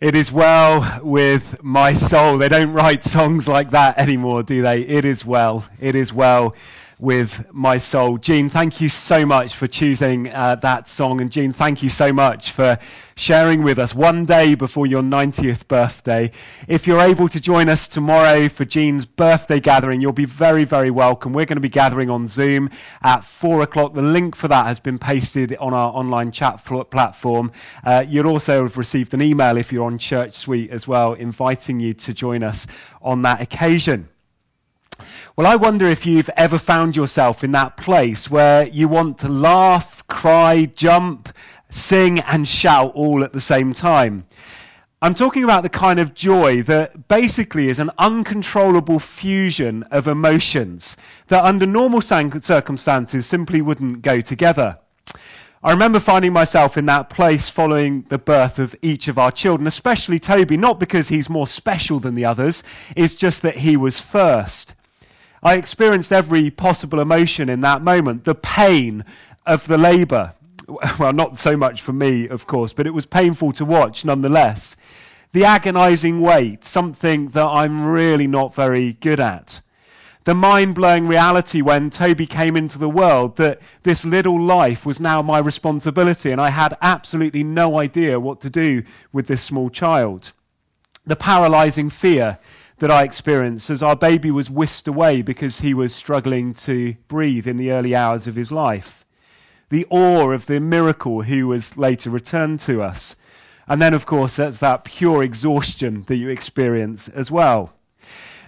It 0.00 0.14
is 0.14 0.30
well 0.30 1.00
with 1.02 1.60
my 1.60 1.92
soul. 1.92 2.38
They 2.38 2.48
don't 2.48 2.72
write 2.72 3.02
songs 3.02 3.48
like 3.48 3.72
that 3.72 3.98
anymore, 3.98 4.44
do 4.44 4.62
they? 4.62 4.82
It 4.82 5.04
is 5.04 5.24
well. 5.26 5.66
It 5.80 5.96
is 5.96 6.12
well 6.12 6.54
with 6.98 7.52
my 7.52 7.76
soul. 7.76 8.18
Jean, 8.18 8.48
thank 8.48 8.80
you 8.80 8.88
so 8.88 9.24
much 9.24 9.54
for 9.54 9.68
choosing 9.68 10.32
uh, 10.32 10.56
that 10.56 10.88
song. 10.88 11.20
And 11.20 11.30
Jean, 11.30 11.52
thank 11.52 11.82
you 11.82 11.88
so 11.88 12.12
much 12.12 12.50
for 12.50 12.76
sharing 13.14 13.62
with 13.62 13.78
us 13.78 13.94
one 13.94 14.24
day 14.24 14.54
before 14.54 14.86
your 14.86 15.02
90th 15.02 15.68
birthday. 15.68 16.30
If 16.66 16.86
you're 16.86 17.00
able 17.00 17.28
to 17.28 17.40
join 17.40 17.68
us 17.68 17.86
tomorrow 17.86 18.48
for 18.48 18.64
Jean's 18.64 19.04
birthday 19.04 19.60
gathering, 19.60 20.00
you'll 20.00 20.12
be 20.12 20.24
very, 20.24 20.64
very 20.64 20.90
welcome. 20.90 21.32
We're 21.32 21.46
going 21.46 21.56
to 21.56 21.60
be 21.60 21.68
gathering 21.68 22.10
on 22.10 22.26
Zoom 22.26 22.68
at 23.02 23.24
four 23.24 23.62
o'clock. 23.62 23.94
The 23.94 24.02
link 24.02 24.34
for 24.34 24.48
that 24.48 24.66
has 24.66 24.80
been 24.80 24.98
pasted 24.98 25.56
on 25.58 25.74
our 25.74 25.92
online 25.92 26.32
chat 26.32 26.64
platform. 26.90 27.52
Uh, 27.84 28.04
you'll 28.08 28.28
also 28.28 28.64
have 28.64 28.76
received 28.76 29.14
an 29.14 29.22
email 29.22 29.56
if 29.56 29.72
you're 29.72 29.86
on 29.86 29.98
Church 29.98 30.34
Suite 30.34 30.70
as 30.70 30.88
well, 30.88 31.12
inviting 31.12 31.78
you 31.78 31.94
to 31.94 32.12
join 32.12 32.42
us 32.42 32.66
on 33.00 33.22
that 33.22 33.40
occasion. 33.40 34.08
Well, 35.36 35.46
I 35.46 35.56
wonder 35.56 35.86
if 35.86 36.06
you've 36.06 36.30
ever 36.36 36.58
found 36.58 36.96
yourself 36.96 37.44
in 37.44 37.52
that 37.52 37.76
place 37.76 38.30
where 38.30 38.66
you 38.66 38.88
want 38.88 39.18
to 39.18 39.28
laugh, 39.28 40.06
cry, 40.06 40.66
jump, 40.66 41.28
sing, 41.70 42.20
and 42.20 42.48
shout 42.48 42.92
all 42.94 43.22
at 43.22 43.32
the 43.32 43.40
same 43.40 43.72
time. 43.72 44.26
I'm 45.00 45.14
talking 45.14 45.44
about 45.44 45.62
the 45.62 45.68
kind 45.68 46.00
of 46.00 46.12
joy 46.12 46.62
that 46.62 47.06
basically 47.06 47.68
is 47.68 47.78
an 47.78 47.90
uncontrollable 47.98 48.98
fusion 48.98 49.84
of 49.84 50.08
emotions 50.08 50.96
that 51.28 51.44
under 51.44 51.66
normal 51.66 52.00
circumstances 52.00 53.24
simply 53.24 53.62
wouldn't 53.62 54.02
go 54.02 54.20
together. 54.20 54.78
I 55.62 55.70
remember 55.70 56.00
finding 56.00 56.32
myself 56.32 56.76
in 56.76 56.86
that 56.86 57.10
place 57.10 57.48
following 57.48 58.02
the 58.08 58.18
birth 58.18 58.58
of 58.58 58.74
each 58.82 59.06
of 59.06 59.18
our 59.18 59.30
children, 59.30 59.68
especially 59.68 60.18
Toby, 60.18 60.56
not 60.56 60.80
because 60.80 61.08
he's 61.08 61.30
more 61.30 61.46
special 61.46 62.00
than 62.00 62.16
the 62.16 62.24
others, 62.24 62.64
it's 62.96 63.14
just 63.14 63.42
that 63.42 63.58
he 63.58 63.76
was 63.76 64.00
first. 64.00 64.74
I 65.42 65.54
experienced 65.54 66.12
every 66.12 66.50
possible 66.50 67.00
emotion 67.00 67.48
in 67.48 67.60
that 67.62 67.82
moment. 67.82 68.24
The 68.24 68.34
pain 68.34 69.04
of 69.46 69.66
the 69.66 69.78
labor. 69.78 70.34
Well, 70.98 71.14
not 71.14 71.38
so 71.38 71.56
much 71.56 71.80
for 71.80 71.94
me, 71.94 72.28
of 72.28 72.46
course, 72.46 72.74
but 72.74 72.86
it 72.86 72.92
was 72.92 73.06
painful 73.06 73.52
to 73.52 73.64
watch 73.64 74.04
nonetheless. 74.04 74.76
The 75.32 75.44
agonizing 75.44 76.20
wait, 76.20 76.62
something 76.64 77.30
that 77.30 77.46
I'm 77.46 77.86
really 77.86 78.26
not 78.26 78.54
very 78.54 78.92
good 78.94 79.18
at. 79.18 79.62
The 80.24 80.34
mind 80.34 80.74
blowing 80.74 81.08
reality 81.08 81.62
when 81.62 81.88
Toby 81.88 82.26
came 82.26 82.54
into 82.54 82.78
the 82.78 82.90
world 82.90 83.36
that 83.36 83.60
this 83.82 84.04
little 84.04 84.38
life 84.38 84.84
was 84.84 85.00
now 85.00 85.22
my 85.22 85.38
responsibility 85.38 86.30
and 86.30 86.38
I 86.38 86.50
had 86.50 86.76
absolutely 86.82 87.42
no 87.42 87.78
idea 87.78 88.20
what 88.20 88.42
to 88.42 88.50
do 88.50 88.82
with 89.10 89.26
this 89.26 89.40
small 89.40 89.70
child. 89.70 90.34
The 91.06 91.16
paralyzing 91.16 91.88
fear 91.88 92.38
that 92.78 92.90
I 92.90 93.02
experienced 93.02 93.70
as 93.70 93.82
our 93.82 93.96
baby 93.96 94.30
was 94.30 94.50
whisked 94.50 94.86
away 94.86 95.22
because 95.22 95.60
he 95.60 95.74
was 95.74 95.94
struggling 95.94 96.54
to 96.54 96.94
breathe 97.08 97.46
in 97.46 97.56
the 97.56 97.72
early 97.72 97.94
hours 97.94 98.26
of 98.26 98.36
his 98.36 98.52
life. 98.52 99.04
The 99.70 99.86
awe 99.90 100.30
of 100.30 100.46
the 100.46 100.60
miracle 100.60 101.22
who 101.22 101.48
was 101.48 101.76
later 101.76 102.10
returned 102.10 102.60
to 102.60 102.82
us. 102.82 103.16
And 103.66 103.82
then, 103.82 103.94
of 103.94 104.06
course, 104.06 104.36
that's 104.36 104.58
that 104.58 104.84
pure 104.84 105.22
exhaustion 105.22 106.02
that 106.04 106.16
you 106.16 106.28
experience 106.28 107.08
as 107.08 107.30
well. 107.30 107.74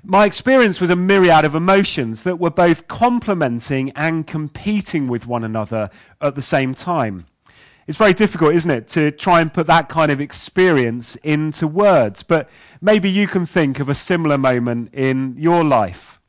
My 0.02 0.24
experience 0.24 0.80
was 0.80 0.88
a 0.88 0.96
myriad 0.96 1.44
of 1.44 1.54
emotions 1.54 2.22
that 2.22 2.38
were 2.38 2.50
both 2.50 2.88
complementing 2.88 3.90
and 3.90 4.26
competing 4.26 5.08
with 5.08 5.26
one 5.26 5.44
another 5.44 5.90
at 6.22 6.34
the 6.34 6.42
same 6.42 6.74
time. 6.74 7.26
It's 7.90 7.96
very 7.96 8.14
difficult, 8.14 8.54
isn't 8.54 8.70
it, 8.70 8.86
to 8.90 9.10
try 9.10 9.40
and 9.40 9.52
put 9.52 9.66
that 9.66 9.88
kind 9.88 10.12
of 10.12 10.20
experience 10.20 11.16
into 11.24 11.66
words. 11.66 12.22
But 12.22 12.48
maybe 12.80 13.10
you 13.10 13.26
can 13.26 13.46
think 13.46 13.80
of 13.80 13.88
a 13.88 13.96
similar 13.96 14.38
moment 14.38 14.94
in 14.94 15.34
your 15.36 15.64
life. 15.64 16.20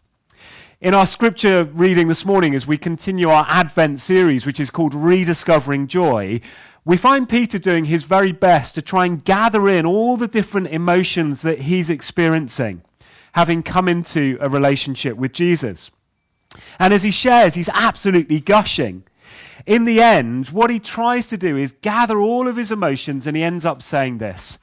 In 0.80 0.95
our 0.95 1.06
scripture 1.06 1.66
reading 1.66 2.08
this 2.08 2.26
morning, 2.26 2.56
as 2.56 2.66
we 2.66 2.80
continue 2.80 3.30
our 3.30 3.45
Advent 3.48 3.99
series, 3.99 4.44
which 4.44 4.60
is 4.60 4.72
called 4.72 4.95
Rediscovering 4.95 5.86
Joy, 5.86 6.42
we 6.83 6.98
find 6.98 7.30
Peter 7.30 7.60
doing 7.60 7.86
his 7.86 8.05
very 8.05 8.32
best 8.32 8.73
to 8.73 8.82
try 8.82 9.05
and 9.05 9.23
gather 9.23 9.70
in 9.70 9.86
all 9.86 10.17
the 10.17 10.28
different 10.28 10.66
emotions 10.70 11.43
that 11.43 11.61
he's 11.61 11.92
experiencing, 11.92 12.82
having 13.33 13.61
come 13.61 13.88
into 13.88 14.36
a 14.42 14.49
relationship 14.49 15.16
with 15.16 15.32
Jesus. 15.32 15.92
And 16.80 16.92
as 16.92 17.04
he 17.04 17.11
shares, 17.11 17.54
he's 17.54 17.70
absolutely 17.70 18.39
gushing 18.39 19.04
in 19.66 19.86
the 19.86 20.02
end, 20.02 20.49
what 20.49 20.70
he 20.70 20.80
tries 20.80 21.27
to 21.27 21.38
do 21.38 21.58
is 21.58 21.73
gather 21.82 22.20
all 22.20 22.48
of 22.48 22.55
his 22.55 22.72
emotions, 22.72 23.27
and 23.27 23.36
he 23.36 23.44
ends 23.44 23.66
up 23.66 23.82
saying 23.82 24.17
this 24.17 24.58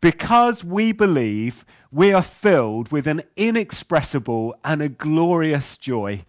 Because 0.00 0.64
we 0.64 0.92
believe, 0.92 1.64
we 1.90 2.12
are 2.12 2.22
filled 2.22 2.90
with 2.92 3.06
an 3.06 3.22
inexpressible 3.36 4.54
and 4.64 4.82
a 4.82 4.88
glorious 4.88 5.76
joy. 5.76 6.24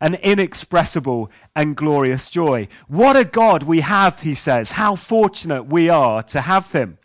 An 0.00 0.14
inexpressible 0.16 1.30
and 1.54 1.76
glorious 1.76 2.28
joy. 2.28 2.66
What 2.88 3.16
a 3.16 3.24
God 3.24 3.62
we 3.62 3.80
have, 3.80 4.20
he 4.20 4.34
says. 4.34 4.72
How 4.72 4.96
fortunate 4.96 5.64
we 5.64 5.88
are 5.88 6.22
to 6.24 6.40
have 6.40 6.72
him. 6.72 6.98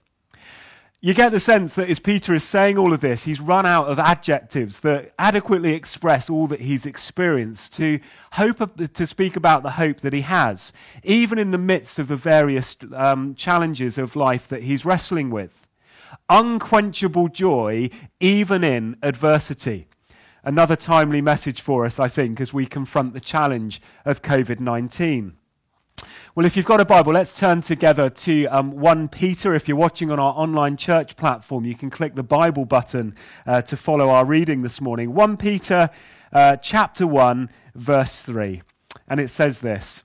You 1.00 1.14
get 1.14 1.32
the 1.32 1.40
sense 1.40 1.76
that 1.76 1.92
as 1.92 2.00
Peter 2.00 2.34
is 2.34 2.44
saying 2.44 2.76
all 2.76 2.92
of 2.92 3.02
this, 3.02 3.26
he's 3.26 3.40
run 3.40 3.68
out 3.68 3.86
of 3.88 4.00
adjectives 4.00 4.80
that 4.80 5.12
adequately 5.20 5.74
express 5.76 6.28
all 6.28 6.48
that 6.48 6.62
he's 6.62 6.88
experienced 6.88 7.76
to 7.76 8.00
hope 8.32 8.76
to 8.94 9.06
speak 9.06 9.36
about 9.36 9.62
the 9.62 9.72
hope 9.72 10.00
that 10.00 10.12
he 10.12 10.22
has, 10.22 10.74
even 11.04 11.38
in 11.38 11.52
the 11.52 11.60
midst 11.60 12.00
of 12.00 12.08
the 12.08 12.16
various 12.16 12.76
um, 12.96 13.36
challenges 13.36 14.00
of 14.00 14.16
life 14.16 14.48
that 14.48 14.64
he's 14.64 14.86
wrestling 14.86 15.30
with. 15.30 15.68
Unquenchable 16.30 17.28
joy, 17.28 17.92
even 18.20 18.64
in 18.64 18.98
adversity. 19.04 19.88
Another 20.44 20.76
timely 20.76 21.22
message 21.22 21.62
for 21.62 21.86
us, 21.86 22.00
I 22.00 22.08
think, 22.08 22.42
as 22.42 22.54
we 22.54 22.66
confront 22.66 23.14
the 23.14 23.20
challenge 23.20 23.84
of 24.04 24.24
COVID 24.24 24.60
19. 24.60 25.38
Well, 26.38 26.46
if 26.46 26.56
you've 26.56 26.66
got 26.66 26.80
a 26.80 26.86
Bible, 26.86 27.14
let's 27.14 27.34
turn 27.34 27.62
together 27.62 28.10
to 28.10 28.46
um, 28.46 28.72
1 28.72 29.08
Peter. 29.08 29.56
If 29.56 29.68
you're 29.68 29.76
watching 29.76 30.12
on 30.12 30.20
our 30.20 30.34
online 30.34 30.78
church 30.78 31.16
platform, 31.16 31.66
you 31.66 31.74
can 31.74 31.90
click 31.90 32.14
the 32.14 32.22
Bible 32.22 32.66
button 32.66 33.16
uh, 33.46 33.64
to 33.64 33.76
follow 33.76 34.10
our 34.10 34.24
reading 34.24 34.62
this 34.62 34.80
morning. 34.80 35.14
1 35.14 35.38
Peter 35.38 35.90
uh, 36.32 36.56
chapter 36.58 37.08
1, 37.08 37.50
verse 37.74 38.22
3. 38.22 38.62
And 39.08 39.20
it 39.20 39.30
says 39.30 39.62
this 39.62 40.04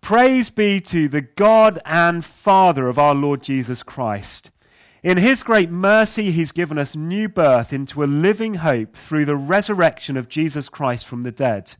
Praise 0.00 0.50
be 0.50 0.80
to 0.82 1.08
the 1.08 1.22
God 1.22 1.80
and 1.84 2.24
Father 2.24 2.88
of 2.88 2.98
our 2.98 3.14
Lord 3.14 3.42
Jesus 3.42 3.82
Christ. 3.82 4.50
In 5.02 5.18
his 5.18 5.42
great 5.42 5.70
mercy, 5.70 6.30
he's 6.30 6.52
given 6.52 6.78
us 6.78 6.94
new 6.94 7.28
birth 7.28 7.72
into 7.72 8.04
a 8.04 8.06
living 8.06 8.54
hope 8.54 8.94
through 8.94 9.24
the 9.24 9.36
resurrection 9.36 10.16
of 10.16 10.28
Jesus 10.28 10.68
Christ 10.68 11.06
from 11.06 11.24
the 11.24 11.32
dead 11.32 11.74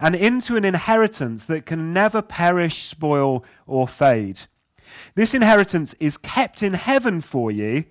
and 0.00 0.14
into 0.14 0.56
an 0.56 0.64
inheritance 0.64 1.44
that 1.44 1.66
can 1.66 1.92
never 1.92 2.22
perish, 2.22 2.84
spoil, 2.84 3.44
or 3.66 3.86
fade. 3.86 4.40
This 5.14 5.34
inheritance 5.34 5.94
is 6.00 6.16
kept 6.16 6.62
in 6.62 6.72
heaven 6.74 7.20
for 7.20 7.50
you, 7.50 7.84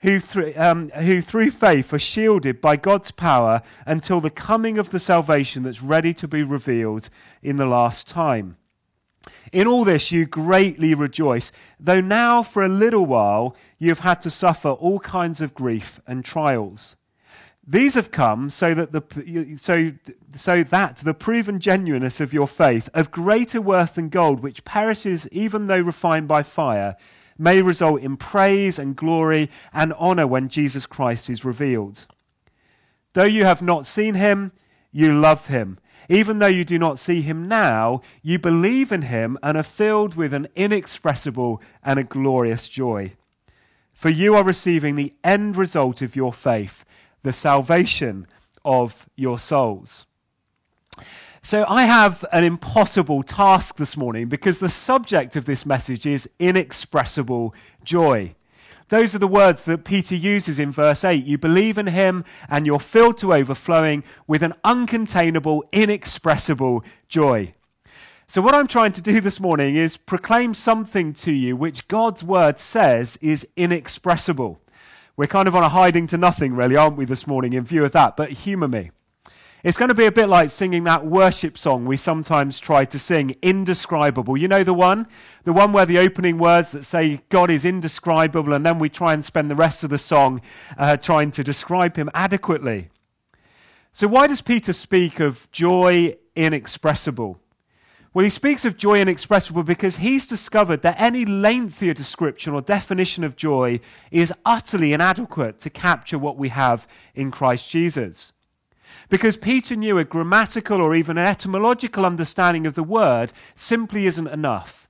who, 0.00 0.20
th- 0.20 0.56
um, 0.56 0.90
who 0.90 1.20
through 1.20 1.50
faith 1.50 1.92
are 1.92 1.98
shielded 1.98 2.60
by 2.60 2.76
God's 2.76 3.10
power 3.10 3.62
until 3.86 4.20
the 4.20 4.30
coming 4.30 4.78
of 4.78 4.90
the 4.90 5.00
salvation 5.00 5.64
that's 5.64 5.82
ready 5.82 6.14
to 6.14 6.28
be 6.28 6.42
revealed 6.42 7.10
in 7.42 7.56
the 7.56 7.66
last 7.66 8.06
time. 8.06 8.56
In 9.52 9.66
all 9.66 9.84
this 9.84 10.12
you 10.12 10.26
greatly 10.26 10.94
rejoice, 10.94 11.50
though 11.80 12.00
now 12.00 12.42
for 12.42 12.64
a 12.64 12.68
little 12.68 13.06
while 13.06 13.56
you 13.78 13.88
have 13.88 14.00
had 14.00 14.20
to 14.22 14.30
suffer 14.30 14.70
all 14.70 15.00
kinds 15.00 15.40
of 15.40 15.54
grief 15.54 16.00
and 16.06 16.24
trials. 16.24 16.96
These 17.70 17.96
have 17.96 18.10
come 18.10 18.48
so 18.48 18.72
that, 18.72 18.92
the, 18.92 19.58
so, 19.60 19.92
so 20.34 20.62
that 20.62 20.96
the 20.96 21.12
proven 21.12 21.60
genuineness 21.60 22.18
of 22.18 22.32
your 22.32 22.48
faith, 22.48 22.88
of 22.94 23.10
greater 23.10 23.60
worth 23.60 23.96
than 23.96 24.08
gold, 24.08 24.40
which 24.40 24.64
perishes 24.64 25.28
even 25.32 25.66
though 25.66 25.78
refined 25.78 26.28
by 26.28 26.42
fire, 26.42 26.96
may 27.36 27.60
result 27.60 28.00
in 28.00 28.16
praise 28.16 28.78
and 28.78 28.96
glory 28.96 29.50
and 29.70 29.92
honor 29.98 30.26
when 30.26 30.48
Jesus 30.48 30.86
Christ 30.86 31.28
is 31.28 31.44
revealed. 31.44 32.06
Though 33.12 33.24
you 33.24 33.44
have 33.44 33.60
not 33.60 33.84
seen 33.84 34.14
him, 34.14 34.52
you 34.90 35.20
love 35.20 35.48
him. 35.48 35.78
Even 36.08 36.38
though 36.38 36.46
you 36.46 36.64
do 36.64 36.78
not 36.78 36.98
see 36.98 37.20
him 37.20 37.48
now, 37.48 38.00
you 38.22 38.38
believe 38.38 38.92
in 38.92 39.02
him 39.02 39.36
and 39.42 39.58
are 39.58 39.62
filled 39.62 40.14
with 40.14 40.32
an 40.32 40.48
inexpressible 40.56 41.60
and 41.84 41.98
a 41.98 42.04
glorious 42.04 42.66
joy. 42.66 43.12
For 43.92 44.08
you 44.08 44.34
are 44.36 44.44
receiving 44.44 44.96
the 44.96 45.12
end 45.22 45.54
result 45.54 46.00
of 46.00 46.16
your 46.16 46.32
faith 46.32 46.86
the 47.22 47.32
salvation 47.32 48.26
of 48.64 49.08
your 49.16 49.38
souls. 49.38 50.06
So, 51.40 51.64
I 51.68 51.84
have 51.84 52.24
an 52.32 52.44
impossible 52.44 53.22
task 53.22 53.76
this 53.76 53.96
morning 53.96 54.28
because 54.28 54.58
the 54.58 54.68
subject 54.68 55.36
of 55.36 55.44
this 55.44 55.64
message 55.64 56.04
is 56.04 56.28
inexpressible 56.38 57.54
joy. 57.84 58.34
Those 58.88 59.14
are 59.14 59.18
the 59.18 59.28
words 59.28 59.64
that 59.64 59.84
Peter 59.84 60.14
uses 60.14 60.58
in 60.58 60.72
verse 60.72 61.04
8. 61.04 61.24
You 61.24 61.38
believe 61.38 61.78
in 61.78 61.88
him 61.88 62.24
and 62.48 62.66
you're 62.66 62.80
filled 62.80 63.18
to 63.18 63.34
overflowing 63.34 64.02
with 64.26 64.42
an 64.42 64.54
uncontainable, 64.64 65.62
inexpressible 65.72 66.84
joy. 67.08 67.54
So, 68.26 68.42
what 68.42 68.54
I'm 68.54 68.66
trying 68.66 68.92
to 68.92 69.02
do 69.02 69.20
this 69.20 69.40
morning 69.40 69.76
is 69.76 69.96
proclaim 69.96 70.54
something 70.54 71.14
to 71.14 71.32
you 71.32 71.56
which 71.56 71.88
God's 71.88 72.24
word 72.24 72.58
says 72.58 73.16
is 73.22 73.46
inexpressible. 73.56 74.60
We're 75.18 75.26
kind 75.26 75.48
of 75.48 75.56
on 75.56 75.64
a 75.64 75.68
hiding 75.68 76.06
to 76.08 76.16
nothing, 76.16 76.54
really, 76.54 76.76
aren't 76.76 76.96
we, 76.96 77.04
this 77.04 77.26
morning, 77.26 77.52
in 77.52 77.64
view 77.64 77.84
of 77.84 77.90
that? 77.90 78.16
But 78.16 78.30
humour 78.30 78.68
me. 78.68 78.92
It's 79.64 79.76
going 79.76 79.88
to 79.88 79.94
be 79.96 80.06
a 80.06 80.12
bit 80.12 80.28
like 80.28 80.48
singing 80.48 80.84
that 80.84 81.04
worship 81.04 81.58
song 81.58 81.86
we 81.86 81.96
sometimes 81.96 82.60
try 82.60 82.84
to 82.84 83.00
sing, 83.00 83.34
Indescribable. 83.42 84.36
You 84.36 84.46
know 84.46 84.62
the 84.62 84.72
one? 84.72 85.08
The 85.42 85.52
one 85.52 85.72
where 85.72 85.86
the 85.86 85.98
opening 85.98 86.38
words 86.38 86.70
that 86.70 86.84
say 86.84 87.18
God 87.30 87.50
is 87.50 87.64
indescribable, 87.64 88.52
and 88.52 88.64
then 88.64 88.78
we 88.78 88.88
try 88.88 89.12
and 89.12 89.24
spend 89.24 89.50
the 89.50 89.56
rest 89.56 89.82
of 89.82 89.90
the 89.90 89.98
song 89.98 90.40
uh, 90.76 90.96
trying 90.96 91.32
to 91.32 91.42
describe 91.42 91.96
him 91.96 92.08
adequately. 92.14 92.88
So, 93.90 94.06
why 94.06 94.28
does 94.28 94.40
Peter 94.40 94.72
speak 94.72 95.18
of 95.18 95.50
joy 95.50 96.14
inexpressible? 96.36 97.40
Well, 98.14 98.24
he 98.24 98.30
speaks 98.30 98.64
of 98.64 98.78
joy 98.78 99.00
inexpressible 99.00 99.62
because 99.62 99.98
he's 99.98 100.26
discovered 100.26 100.82
that 100.82 100.98
any 100.98 101.26
lengthier 101.26 101.92
description 101.92 102.54
or 102.54 102.62
definition 102.62 103.22
of 103.22 103.36
joy 103.36 103.80
is 104.10 104.32
utterly 104.46 104.92
inadequate 104.92 105.58
to 105.60 105.70
capture 105.70 106.18
what 106.18 106.38
we 106.38 106.48
have 106.48 106.88
in 107.14 107.30
Christ 107.30 107.68
Jesus. 107.68 108.32
Because 109.10 109.36
Peter 109.36 109.76
knew 109.76 109.98
a 109.98 110.04
grammatical 110.04 110.80
or 110.80 110.94
even 110.94 111.18
an 111.18 111.26
etymological 111.26 112.06
understanding 112.06 112.66
of 112.66 112.74
the 112.74 112.82
word 112.82 113.32
simply 113.54 114.06
isn't 114.06 114.28
enough. 114.28 114.88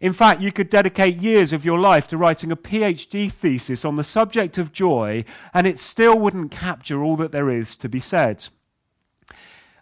In 0.00 0.12
fact, 0.12 0.40
you 0.40 0.52
could 0.52 0.70
dedicate 0.70 1.16
years 1.16 1.52
of 1.52 1.64
your 1.64 1.78
life 1.78 2.08
to 2.08 2.16
writing 2.16 2.50
a 2.52 2.56
PhD 2.56 3.30
thesis 3.30 3.84
on 3.84 3.96
the 3.96 4.04
subject 4.04 4.56
of 4.56 4.72
joy, 4.72 5.24
and 5.52 5.66
it 5.66 5.78
still 5.78 6.18
wouldn't 6.18 6.50
capture 6.50 7.02
all 7.02 7.16
that 7.16 7.32
there 7.32 7.50
is 7.50 7.76
to 7.76 7.88
be 7.88 8.00
said. 8.00 8.48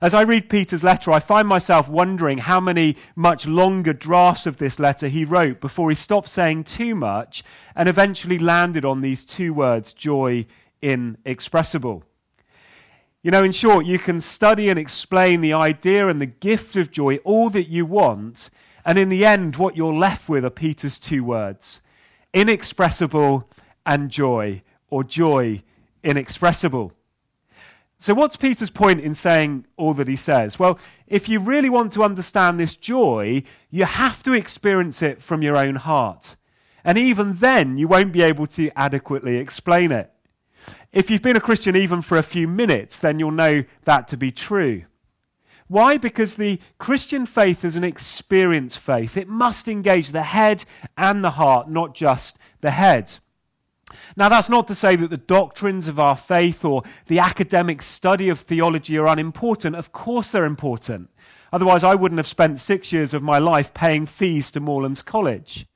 As 0.00 0.14
I 0.14 0.22
read 0.22 0.48
Peter's 0.48 0.84
letter, 0.84 1.10
I 1.10 1.18
find 1.18 1.48
myself 1.48 1.88
wondering 1.88 2.38
how 2.38 2.60
many 2.60 2.96
much 3.16 3.48
longer 3.48 3.92
drafts 3.92 4.46
of 4.46 4.58
this 4.58 4.78
letter 4.78 5.08
he 5.08 5.24
wrote 5.24 5.60
before 5.60 5.88
he 5.88 5.96
stopped 5.96 6.28
saying 6.28 6.64
too 6.64 6.94
much 6.94 7.42
and 7.74 7.88
eventually 7.88 8.38
landed 8.38 8.84
on 8.84 9.00
these 9.00 9.24
two 9.24 9.52
words 9.52 9.92
joy 9.92 10.46
inexpressible. 10.80 12.04
You 13.22 13.32
know, 13.32 13.42
in 13.42 13.50
short, 13.50 13.86
you 13.86 13.98
can 13.98 14.20
study 14.20 14.68
and 14.68 14.78
explain 14.78 15.40
the 15.40 15.52
idea 15.52 16.06
and 16.06 16.20
the 16.20 16.26
gift 16.26 16.76
of 16.76 16.92
joy 16.92 17.16
all 17.24 17.50
that 17.50 17.68
you 17.68 17.84
want, 17.84 18.50
and 18.84 18.96
in 18.96 19.08
the 19.08 19.26
end, 19.26 19.56
what 19.56 19.76
you're 19.76 19.92
left 19.92 20.28
with 20.28 20.44
are 20.44 20.50
Peter's 20.50 20.98
two 20.98 21.24
words 21.24 21.80
inexpressible 22.32 23.50
and 23.84 24.10
joy, 24.10 24.62
or 24.90 25.02
joy 25.02 25.62
inexpressible. 26.04 26.92
So, 28.00 28.14
what's 28.14 28.36
Peter's 28.36 28.70
point 28.70 29.00
in 29.00 29.12
saying 29.12 29.66
all 29.76 29.92
that 29.94 30.06
he 30.06 30.14
says? 30.14 30.56
Well, 30.56 30.78
if 31.08 31.28
you 31.28 31.40
really 31.40 31.68
want 31.68 31.92
to 31.94 32.04
understand 32.04 32.58
this 32.58 32.76
joy, 32.76 33.42
you 33.70 33.84
have 33.84 34.22
to 34.22 34.32
experience 34.34 35.02
it 35.02 35.20
from 35.20 35.42
your 35.42 35.56
own 35.56 35.74
heart. 35.74 36.36
And 36.84 36.96
even 36.96 37.34
then, 37.34 37.76
you 37.76 37.88
won't 37.88 38.12
be 38.12 38.22
able 38.22 38.46
to 38.48 38.70
adequately 38.78 39.36
explain 39.36 39.90
it. 39.90 40.12
If 40.92 41.10
you've 41.10 41.22
been 41.22 41.36
a 41.36 41.40
Christian 41.40 41.74
even 41.74 42.00
for 42.00 42.16
a 42.16 42.22
few 42.22 42.46
minutes, 42.46 43.00
then 43.00 43.18
you'll 43.18 43.32
know 43.32 43.64
that 43.84 44.06
to 44.08 44.16
be 44.16 44.30
true. 44.30 44.84
Why? 45.66 45.98
Because 45.98 46.36
the 46.36 46.60
Christian 46.78 47.26
faith 47.26 47.64
is 47.64 47.74
an 47.74 47.84
experience 47.84 48.76
faith. 48.76 49.16
It 49.16 49.28
must 49.28 49.66
engage 49.66 50.12
the 50.12 50.22
head 50.22 50.64
and 50.96 51.22
the 51.22 51.30
heart, 51.30 51.68
not 51.68 51.94
just 51.94 52.38
the 52.60 52.70
head. 52.70 53.18
Now, 54.16 54.28
that's 54.28 54.48
not 54.48 54.68
to 54.68 54.74
say 54.74 54.96
that 54.96 55.10
the 55.10 55.16
doctrines 55.16 55.88
of 55.88 55.98
our 55.98 56.16
faith 56.16 56.64
or 56.64 56.82
the 57.06 57.18
academic 57.18 57.82
study 57.82 58.28
of 58.28 58.38
theology 58.40 58.98
are 58.98 59.06
unimportant. 59.06 59.76
Of 59.76 59.92
course, 59.92 60.30
they're 60.30 60.44
important. 60.44 61.10
Otherwise, 61.52 61.84
I 61.84 61.94
wouldn't 61.94 62.18
have 62.18 62.26
spent 62.26 62.58
six 62.58 62.92
years 62.92 63.14
of 63.14 63.22
my 63.22 63.38
life 63.38 63.72
paying 63.72 64.06
fees 64.06 64.50
to 64.50 64.60
Moorlands 64.60 65.02
College. 65.02 65.66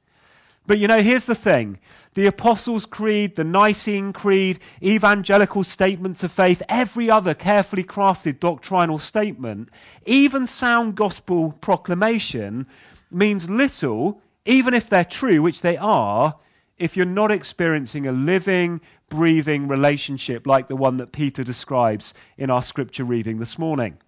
But 0.67 0.79
you 0.79 0.87
know, 0.87 1.01
here's 1.01 1.27
the 1.27 1.35
thing 1.35 1.79
the 2.15 2.27
Apostles' 2.27 2.87
Creed, 2.87 3.37
the 3.37 3.45
Nicene 3.45 4.13
Creed, 4.13 4.59
evangelical 4.83 5.65
statements 5.65 6.23
of 6.23 6.31
faith, 6.31 6.63
every 6.69 7.11
other 7.11 7.35
carefully 7.35 7.85
crafted 7.85 8.39
doctrinal 8.39 8.99
statement, 8.99 9.71
even 10.05 10.47
sound 10.47 10.95
gospel 10.95 11.53
proclamation, 11.61 12.67
means 13.11 13.49
little, 13.49 14.21
even 14.45 14.75
if 14.75 14.89
they're 14.89 15.05
true, 15.05 15.41
which 15.43 15.63
they 15.63 15.77
are, 15.77 16.37
if 16.79 16.97
you're 16.97 17.07
not 17.07 17.31
experiencing 17.31 18.07
a 18.07 18.13
living, 18.13 18.81
breathing 19.09 19.69
relationship 19.69 20.47
like 20.47 20.69
the 20.69 20.77
one 20.77 20.97
that 20.97 21.13
Peter 21.13 21.45
describes 21.45 22.15
in 22.37 22.51
our 22.51 22.63
scripture 22.63 23.05
reading 23.05 23.39
this 23.39 23.59
morning. 23.59 23.99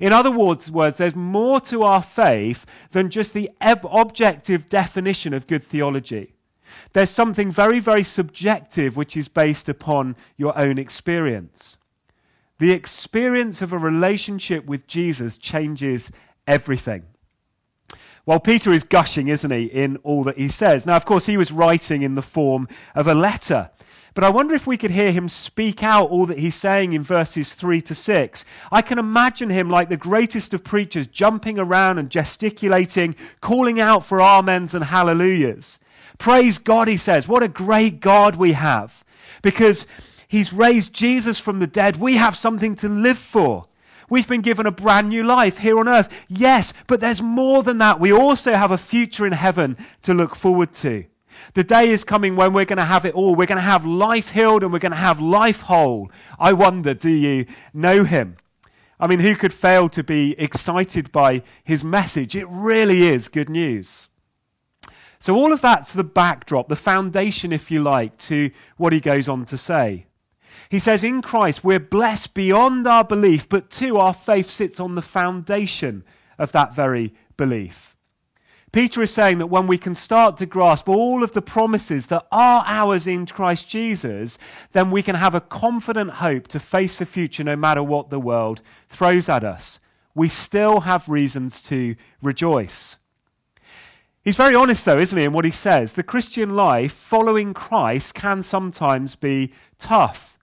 In 0.00 0.12
other 0.12 0.30
words, 0.30 0.70
there's 0.98 1.14
more 1.14 1.60
to 1.62 1.82
our 1.82 2.02
faith 2.02 2.66
than 2.92 3.10
just 3.10 3.34
the 3.34 3.50
objective 3.60 4.68
definition 4.68 5.34
of 5.34 5.46
good 5.46 5.62
theology. 5.62 6.34
There's 6.92 7.10
something 7.10 7.50
very, 7.50 7.80
very 7.80 8.02
subjective 8.02 8.96
which 8.96 9.16
is 9.16 9.28
based 9.28 9.68
upon 9.68 10.16
your 10.36 10.56
own 10.58 10.78
experience. 10.78 11.78
The 12.58 12.72
experience 12.72 13.60
of 13.62 13.72
a 13.72 13.78
relationship 13.78 14.64
with 14.66 14.86
Jesus 14.86 15.38
changes 15.38 16.10
everything. 16.46 17.04
Well, 18.26 18.40
Peter 18.40 18.72
is 18.72 18.82
gushing, 18.82 19.28
isn't 19.28 19.52
he, 19.52 19.66
in 19.66 19.98
all 19.98 20.24
that 20.24 20.36
he 20.36 20.48
says. 20.48 20.84
Now, 20.84 20.96
of 20.96 21.04
course, 21.04 21.26
he 21.26 21.36
was 21.36 21.52
writing 21.52 22.02
in 22.02 22.16
the 22.16 22.22
form 22.22 22.66
of 22.96 23.06
a 23.06 23.14
letter. 23.14 23.70
But 24.14 24.24
I 24.24 24.30
wonder 24.30 24.54
if 24.54 24.66
we 24.66 24.76
could 24.76 24.90
hear 24.90 25.12
him 25.12 25.28
speak 25.28 25.84
out 25.84 26.10
all 26.10 26.26
that 26.26 26.38
he's 26.38 26.56
saying 26.56 26.92
in 26.92 27.02
verses 27.02 27.54
3 27.54 27.80
to 27.82 27.94
6. 27.94 28.44
I 28.72 28.82
can 28.82 28.98
imagine 28.98 29.50
him 29.50 29.70
like 29.70 29.88
the 29.88 29.96
greatest 29.96 30.52
of 30.54 30.64
preachers, 30.64 31.06
jumping 31.06 31.58
around 31.58 31.98
and 31.98 32.10
gesticulating, 32.10 33.14
calling 33.40 33.78
out 33.78 34.04
for 34.04 34.20
amens 34.20 34.74
and 34.74 34.84
hallelujahs. 34.84 35.78
Praise 36.18 36.58
God, 36.58 36.88
he 36.88 36.96
says. 36.96 37.28
What 37.28 37.44
a 37.44 37.48
great 37.48 38.00
God 38.00 38.34
we 38.34 38.54
have. 38.54 39.04
Because 39.42 39.86
he's 40.26 40.52
raised 40.52 40.92
Jesus 40.92 41.38
from 41.38 41.60
the 41.60 41.66
dead. 41.68 41.96
We 41.96 42.16
have 42.16 42.36
something 42.36 42.74
to 42.76 42.88
live 42.88 43.18
for. 43.18 43.66
We've 44.08 44.28
been 44.28 44.40
given 44.40 44.66
a 44.66 44.70
brand 44.70 45.08
new 45.08 45.24
life 45.24 45.58
here 45.58 45.78
on 45.78 45.88
earth. 45.88 46.08
Yes, 46.28 46.72
but 46.86 47.00
there's 47.00 47.22
more 47.22 47.62
than 47.62 47.78
that. 47.78 48.00
We 48.00 48.12
also 48.12 48.54
have 48.54 48.70
a 48.70 48.78
future 48.78 49.26
in 49.26 49.32
heaven 49.32 49.76
to 50.02 50.14
look 50.14 50.36
forward 50.36 50.72
to. 50.74 51.04
The 51.54 51.64
day 51.64 51.90
is 51.90 52.04
coming 52.04 52.36
when 52.36 52.52
we're 52.52 52.64
going 52.64 52.78
to 52.78 52.84
have 52.84 53.04
it 53.04 53.14
all. 53.14 53.34
We're 53.34 53.46
going 53.46 53.56
to 53.56 53.62
have 53.62 53.84
life 53.84 54.30
healed 54.30 54.62
and 54.62 54.72
we're 54.72 54.78
going 54.78 54.92
to 54.92 54.98
have 54.98 55.20
life 55.20 55.62
whole. 55.62 56.10
I 56.38 56.52
wonder, 56.52 56.94
do 56.94 57.10
you 57.10 57.46
know 57.74 58.04
him? 58.04 58.36
I 58.98 59.06
mean, 59.06 59.20
who 59.20 59.36
could 59.36 59.52
fail 59.52 59.88
to 59.90 60.02
be 60.02 60.34
excited 60.38 61.12
by 61.12 61.42
his 61.62 61.84
message? 61.84 62.34
It 62.34 62.46
really 62.48 63.02
is 63.02 63.28
good 63.28 63.50
news. 63.50 64.08
So, 65.18 65.34
all 65.34 65.52
of 65.52 65.60
that's 65.60 65.92
the 65.92 66.04
backdrop, 66.04 66.68
the 66.68 66.76
foundation, 66.76 67.52
if 67.52 67.70
you 67.70 67.82
like, 67.82 68.16
to 68.18 68.50
what 68.76 68.92
he 68.92 69.00
goes 69.00 69.28
on 69.28 69.44
to 69.46 69.58
say. 69.58 70.06
He 70.70 70.78
says, 70.78 71.04
In 71.04 71.22
Christ, 71.22 71.64
we're 71.64 71.80
blessed 71.80 72.34
beyond 72.34 72.86
our 72.86 73.04
belief, 73.04 73.48
but 73.48 73.70
too, 73.70 73.98
our 73.98 74.14
faith 74.14 74.50
sits 74.50 74.80
on 74.80 74.94
the 74.94 75.02
foundation 75.02 76.04
of 76.38 76.52
that 76.52 76.74
very 76.74 77.14
belief. 77.36 77.96
Peter 78.72 79.00
is 79.00 79.10
saying 79.10 79.38
that 79.38 79.46
when 79.46 79.66
we 79.66 79.78
can 79.78 79.94
start 79.94 80.36
to 80.36 80.44
grasp 80.44 80.86
all 80.86 81.24
of 81.24 81.32
the 81.32 81.40
promises 81.40 82.08
that 82.08 82.26
are 82.30 82.62
ours 82.66 83.06
in 83.06 83.24
Christ 83.24 83.70
Jesus, 83.70 84.38
then 84.72 84.90
we 84.90 85.02
can 85.02 85.14
have 85.14 85.34
a 85.34 85.40
confident 85.40 86.10
hope 86.10 86.46
to 86.48 86.60
face 86.60 86.98
the 86.98 87.06
future 87.06 87.42
no 87.42 87.56
matter 87.56 87.82
what 87.82 88.10
the 88.10 88.20
world 88.20 88.60
throws 88.88 89.30
at 89.30 89.44
us. 89.44 89.80
We 90.14 90.28
still 90.28 90.80
have 90.80 91.08
reasons 91.08 91.62
to 91.64 91.96
rejoice. 92.20 92.98
He's 94.22 94.36
very 94.36 94.54
honest, 94.54 94.84
though, 94.84 94.98
isn't 94.98 95.16
he, 95.16 95.24
in 95.24 95.32
what 95.32 95.44
he 95.44 95.50
says? 95.52 95.92
The 95.92 96.02
Christian 96.02 96.56
life 96.56 96.92
following 96.92 97.54
Christ 97.54 98.14
can 98.14 98.42
sometimes 98.42 99.14
be 99.14 99.52
tough. 99.78 100.35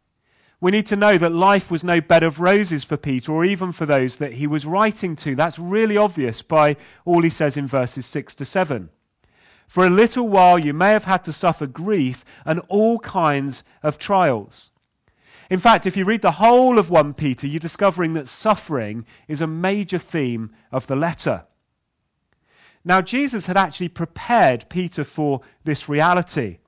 We 0.64 0.72
need 0.72 0.86
to 0.86 0.96
know 0.96 1.18
that 1.18 1.34
life 1.34 1.70
was 1.70 1.84
no 1.84 2.00
bed 2.00 2.24
of 2.24 2.40
roses 2.40 2.86
for 2.86 2.96
Peter 2.96 3.34
or 3.34 3.44
even 3.44 3.74
for 3.74 3.86
those 3.86 4.16
that 4.16 4.36
he 4.36 4.48
was 4.48 4.66
writing 4.66 5.14
to. 5.18 5.36
That's 5.36 5.60
really 5.60 5.98
obvious 5.98 6.42
by 6.42 6.78
all 7.04 7.22
he 7.22 7.30
says 7.30 7.58
in 7.58 7.68
verses 7.68 8.06
6 8.06 8.34
to 8.36 8.46
7. 8.46 8.90
For 9.68 9.86
a 9.86 9.90
little 9.90 10.30
while 10.30 10.58
you 10.58 10.74
may 10.74 10.92
have 10.92 11.04
had 11.04 11.26
to 11.26 11.34
suffer 11.34 11.68
grief 11.68 12.24
and 12.46 12.62
all 12.70 13.00
kinds 13.00 13.66
of 13.84 13.98
trials. 13.98 14.72
In 15.50 15.60
fact, 15.60 15.86
if 15.86 15.98
you 15.98 16.06
read 16.06 16.22
the 16.22 16.32
whole 16.32 16.80
of 16.80 16.90
1 16.90 17.16
Peter, 17.16 17.46
you're 17.46 17.60
discovering 17.60 18.14
that 18.14 18.30
suffering 18.30 19.06
is 19.28 19.42
a 19.42 19.48
major 19.48 19.98
theme 19.98 20.50
of 20.72 20.88
the 20.88 20.96
letter. 20.96 21.44
Now, 22.86 23.02
Jesus 23.02 23.48
had 23.48 23.58
actually 23.58 23.90
prepared 23.90 24.70
Peter 24.70 25.04
for 25.04 25.42
this 25.66 25.90
reality. 25.90 26.60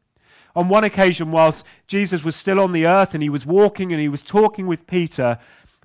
On 0.55 0.69
one 0.69 0.83
occasion, 0.83 1.31
whilst 1.31 1.65
Jesus 1.87 2.23
was 2.23 2.35
still 2.35 2.59
on 2.59 2.71
the 2.71 2.85
earth 2.85 3.13
and 3.13 3.21
he 3.21 3.29
was 3.29 3.45
walking 3.45 3.91
and 3.91 4.01
he 4.01 4.07
was 4.07 4.23
talking 4.23 4.67
with 4.67 4.87
Peter, 4.87 5.37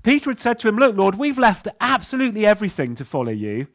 Peter 0.02 0.30
had 0.30 0.40
said 0.40 0.58
to 0.60 0.68
him, 0.68 0.76
Look, 0.76 0.96
Lord, 0.96 1.16
we've 1.16 1.38
left 1.38 1.68
absolutely 1.80 2.46
everything 2.46 2.94
to 2.94 3.04
follow 3.04 3.32
you. 3.32 3.66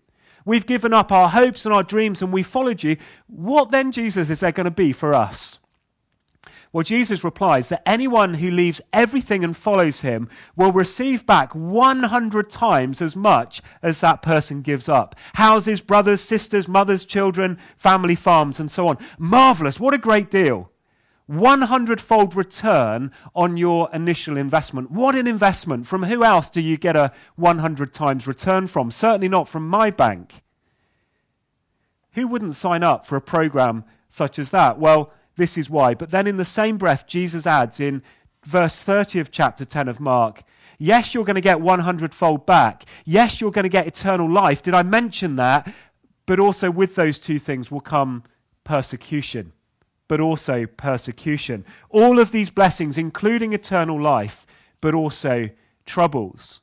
We've 0.45 0.65
given 0.65 0.93
up 0.93 1.11
our 1.11 1.29
hopes 1.29 1.65
and 1.65 1.73
our 1.73 1.83
dreams 1.83 2.21
and 2.21 2.31
we 2.31 2.43
followed 2.43 2.83
you. 2.83 2.97
What 3.27 3.71
then, 3.71 3.91
Jesus, 3.91 4.29
is 4.29 4.39
there 4.39 4.51
going 4.51 4.65
to 4.65 4.71
be 4.71 4.93
for 4.93 5.13
us? 5.13 5.59
Well, 6.71 6.83
Jesus 6.83 7.23
replies 7.23 7.69
that 7.69 7.87
anyone 7.87 8.33
who 8.33 8.51
leaves 8.51 8.81
everything 8.91 9.45
and 9.45 9.55
follows 9.55 10.01
him 10.01 10.27
will 10.57 10.73
receive 10.73 11.25
back 11.25 11.55
100 11.55 12.49
times 12.49 13.01
as 13.01 13.15
much 13.15 13.61
as 13.81 14.01
that 14.01 14.21
person 14.21 14.61
gives 14.61 14.89
up. 14.89 15.15
Houses, 15.35 15.79
brothers, 15.79 16.19
sisters, 16.19 16.67
mothers, 16.67 17.05
children, 17.05 17.57
family 17.77 18.15
farms, 18.15 18.59
and 18.59 18.69
so 18.69 18.89
on. 18.89 18.97
Marvelous. 19.17 19.79
What 19.79 19.93
a 19.93 19.97
great 19.97 20.29
deal. 20.29 20.69
100 21.27 22.00
fold 22.00 22.36
return 22.36 23.12
on 23.34 23.58
your 23.58 23.89
initial 23.91 24.38
investment. 24.38 24.91
What 24.91 25.15
an 25.15 25.27
investment. 25.27 25.88
From 25.88 26.03
who 26.03 26.24
else 26.24 26.50
do 26.50 26.62
you 26.62 26.77
get 26.77 26.96
a 26.96 27.12
100 27.36 27.94
times 27.94 28.27
return 28.27 28.67
from? 28.67 28.91
Certainly 28.91 29.29
not 29.29 29.48
from 29.48 29.67
my 29.67 29.89
bank. 29.89 30.44
Who 32.13 32.27
wouldn't 32.27 32.55
sign 32.55 32.84
up 32.84 33.05
for 33.05 33.15
a 33.15 33.22
program 33.22 33.86
such 34.08 34.38
as 34.38 34.51
that? 34.51 34.79
Well, 34.79 35.12
this 35.36 35.58
is 35.58 35.70
why. 35.70 35.96
But 35.96 36.12
then 36.12 36.27
in 36.27 36.38
the 36.38 36.46
same 36.46 36.77
breath, 36.77 37.08
Jesus 37.08 37.48
adds 37.48 37.79
in 37.79 38.03
verse 38.44 38.79
30 38.79 39.20
of 39.20 39.32
chapter 39.32 39.65
10 39.65 39.88
of 39.88 40.00
Mark, 40.00 40.44
Yes, 40.77 41.13
you're 41.13 41.24
going 41.24 41.36
to 41.36 41.41
get 41.41 41.62
100 41.62 42.13
fold 42.13 42.46
back. 42.46 42.84
Yes, 43.05 43.39
you're 43.39 43.51
going 43.51 43.63
to 43.63 43.70
get 43.70 43.88
eternal 43.88 44.29
life. 44.29 44.62
Did 44.62 44.74
I 44.74 44.84
mention 44.84 45.38
that? 45.38 45.74
But 46.25 46.39
also 46.39 46.72
with 46.72 46.96
those 46.96 47.17
two 47.17 47.39
things 47.39 47.72
will 47.72 47.82
come 47.82 48.24
persecution. 48.63 49.53
But 50.07 50.19
also 50.19 50.65
persecution. 50.65 51.65
All 51.89 52.19
of 52.19 52.31
these 52.31 52.50
blessings, 52.50 52.97
including 52.97 53.53
eternal 53.53 54.01
life, 54.01 54.45
but 54.81 54.93
also 54.93 55.50
troubles. 55.85 56.62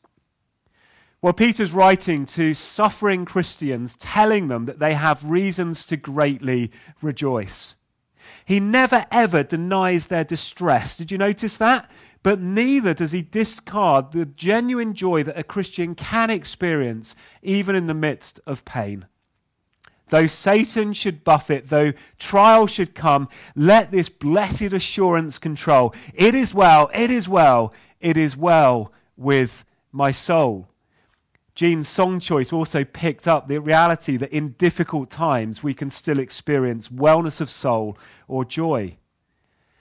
Well, 1.21 1.33
Peter's 1.33 1.73
writing 1.73 2.25
to 2.27 2.53
suffering 2.53 3.25
Christians, 3.25 3.95
telling 3.97 4.49
them 4.49 4.65
that 4.65 4.81
they 4.81 4.95
have 4.95 5.25
reasons 5.25 5.87
to 5.87 5.97
greatly 5.97 6.73
rejoice. 7.01 7.77
He 8.45 8.59
never 8.59 9.07
ever 9.11 9.43
denies 9.43 10.07
their 10.07 10.25
distress. 10.25 10.97
Did 10.97 11.13
you 11.13 11.19
notice 11.19 11.57
that? 11.59 11.91
But 12.23 12.41
neither 12.41 12.95
does 12.95 13.13
he 13.13 13.23
discard 13.23 14.13
the 14.13 14.27
genuine 14.27 14.95
joy 14.95 15.23
that 15.25 15.39
a 15.39 15.45
Christian 15.45 15.95
can 15.95 16.31
experience 16.31 17.17
even 17.43 17.75
in 17.75 17.87
the 17.87 17.95
midst 17.95 18.41
of 18.47 18.65
pain. 18.65 19.07
Though 20.13 20.27
Satan 20.27 20.93
should 20.93 21.25
buffet, 21.25 21.71
though 21.71 21.95
trial 22.19 22.67
should 22.67 22.95
come, 22.95 23.31
let 23.57 23.91
this 23.91 24.11
blessed 24.11 24.75
assurance 24.75 25.39
control. 25.39 25.95
It 26.13 26.35
is 26.35 26.53
well, 26.53 26.91
it 26.93 27.11
is 27.11 27.31
well, 27.31 27.73
it 27.99 28.19
is 28.19 28.37
well 28.37 28.93
with 29.17 29.65
my 29.91 30.11
soul. 30.11 30.69
Jean's 31.55 31.89
song 31.89 32.21
choice 32.21 32.53
also 32.53 32.85
picked 32.85 33.27
up 33.27 33.49
the 33.49 33.59
reality 33.59 34.19
that 34.19 34.35
in 34.35 34.51
difficult 34.59 35.09
times 35.09 35.63
we 35.63 35.73
can 35.73 35.89
still 35.89 36.19
experience 36.19 36.91
wellness 36.91 37.41
of 37.41 37.49
soul 37.49 37.97
or 38.29 38.45
joy. 38.45 38.99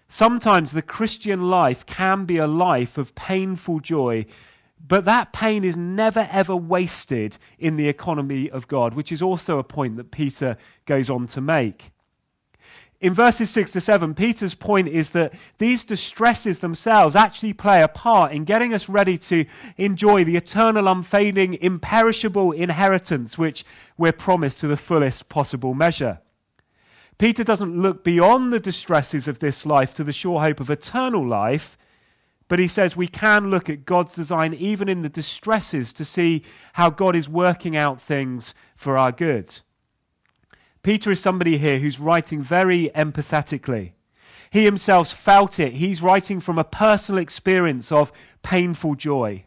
Sometimes 0.08 0.72
the 0.72 0.82
Christian 0.82 1.50
life 1.50 1.86
can 1.86 2.24
be 2.24 2.38
a 2.38 2.48
life 2.48 2.98
of 2.98 3.16
painful 3.16 3.82
joy, 3.82 4.26
but 4.88 5.06
that 5.06 5.34
pain 5.34 5.64
is 5.64 5.76
never 5.76 6.28
ever 6.32 6.56
wasted 6.56 7.38
in 7.60 7.78
the 7.78 7.88
economy 7.88 8.50
of 8.50 8.68
God, 8.68 8.94
which 8.94 9.12
is 9.12 9.22
also 9.22 9.58
a 9.58 9.64
point 9.64 9.98
that 9.98 10.12
Peter 10.12 10.58
goes 10.86 11.10
on 11.10 11.28
to 11.28 11.42
make. 11.42 11.92
In 13.02 13.16
verses 13.16 13.50
6 13.50 13.72
to 13.72 13.82
7, 13.82 14.14
Peter's 14.14 14.54
point 14.54 14.88
is 14.88 15.10
that 15.10 15.34
these 15.58 15.84
distresses 15.84 16.60
themselves 16.60 17.16
actually 17.16 17.54
play 17.54 17.82
a 17.82 17.88
part 17.88 18.32
in 18.32 18.44
getting 18.44 18.76
us 18.76 18.88
ready 18.88 19.18
to 19.18 19.46
enjoy 19.78 20.24
the 20.24 20.36
eternal, 20.36 20.88
unfading, 20.88 21.56
imperishable 21.56 22.52
inheritance 22.52 23.40
which 23.40 23.66
we're 23.98 24.12
promised 24.12 24.60
to 24.60 24.68
the 24.68 24.78
fullest 24.78 25.30
possible 25.30 25.74
measure. 25.74 26.20
Peter 27.18 27.44
doesn't 27.44 27.82
look 27.82 28.04
beyond 28.04 28.54
the 28.54 28.60
distresses 28.60 29.28
of 29.28 29.40
this 29.40 29.66
life 29.66 29.96
to 29.96 30.04
the 30.04 30.14
sure 30.14 30.40
hope 30.40 30.60
of 30.60 30.70
eternal 30.70 31.28
life, 31.28 31.80
but 32.52 32.60
he 32.60 32.68
says 32.68 32.98
we 32.98 33.08
can 33.08 33.50
look 33.50 33.70
at 33.70 33.86
God's 33.86 34.14
design 34.14 34.54
even 34.54 34.90
in 34.90 35.04
the 35.04 35.08
distresses 35.08 35.94
to 35.94 36.04
see 36.04 36.44
how 36.74 36.90
God 36.90 37.16
is 37.16 37.30
working 37.30 37.78
out 37.78 38.02
things 38.02 38.54
for 38.76 38.98
our 38.98 39.14
good. 39.14 39.62
Peter 40.84 41.12
is 41.12 41.22
somebody 41.22 41.58
here 41.58 41.80
who's 41.80 41.98
writing 41.98 42.42
very 42.42 42.92
empathetically. 42.94 43.94
He 44.50 44.66
himself 44.66 45.14
felt 45.14 45.62
it. 45.62 45.76
He's 45.76 46.02
writing 46.02 46.42
from 46.42 46.60
a 46.60 46.66
personal 46.66 47.22
experience 47.22 47.90
of 47.90 48.12
painful 48.44 48.96
joy. 48.96 49.46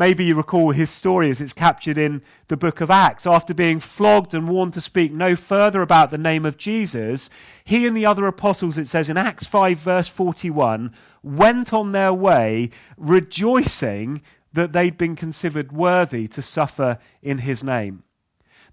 Maybe 0.00 0.24
you 0.24 0.34
recall 0.34 0.70
his 0.70 0.88
story 0.88 1.28
as 1.28 1.42
it's 1.42 1.52
captured 1.52 1.98
in 1.98 2.22
the 2.48 2.56
book 2.56 2.80
of 2.80 2.90
Acts. 2.90 3.26
After 3.26 3.52
being 3.52 3.80
flogged 3.80 4.32
and 4.32 4.48
warned 4.48 4.72
to 4.72 4.80
speak 4.80 5.12
no 5.12 5.36
further 5.36 5.82
about 5.82 6.10
the 6.10 6.16
name 6.16 6.46
of 6.46 6.56
Jesus, 6.56 7.28
he 7.64 7.86
and 7.86 7.94
the 7.94 8.06
other 8.06 8.26
apostles, 8.26 8.78
it 8.78 8.88
says 8.88 9.10
in 9.10 9.18
Acts 9.18 9.46
5, 9.46 9.76
verse 9.76 10.08
41, 10.08 10.90
went 11.22 11.74
on 11.74 11.92
their 11.92 12.14
way 12.14 12.70
rejoicing 12.96 14.22
that 14.54 14.72
they'd 14.72 14.96
been 14.96 15.16
considered 15.16 15.70
worthy 15.70 16.26
to 16.28 16.40
suffer 16.40 16.96
in 17.20 17.36
his 17.36 17.62
name. 17.62 18.02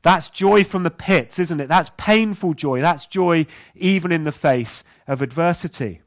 That's 0.04 0.30
joy 0.30 0.64
from 0.64 0.84
the 0.84 0.92
pits, 0.92 1.40
isn't 1.40 1.60
it? 1.60 1.68
That's 1.68 1.92
painful 1.98 2.54
joy. 2.54 2.80
That's 2.80 3.06
joy 3.06 3.48
even 3.76 4.14
in 4.14 4.24
the 4.24 4.32
face 4.32 4.86
of 5.10 5.22
adversity. 5.22 6.00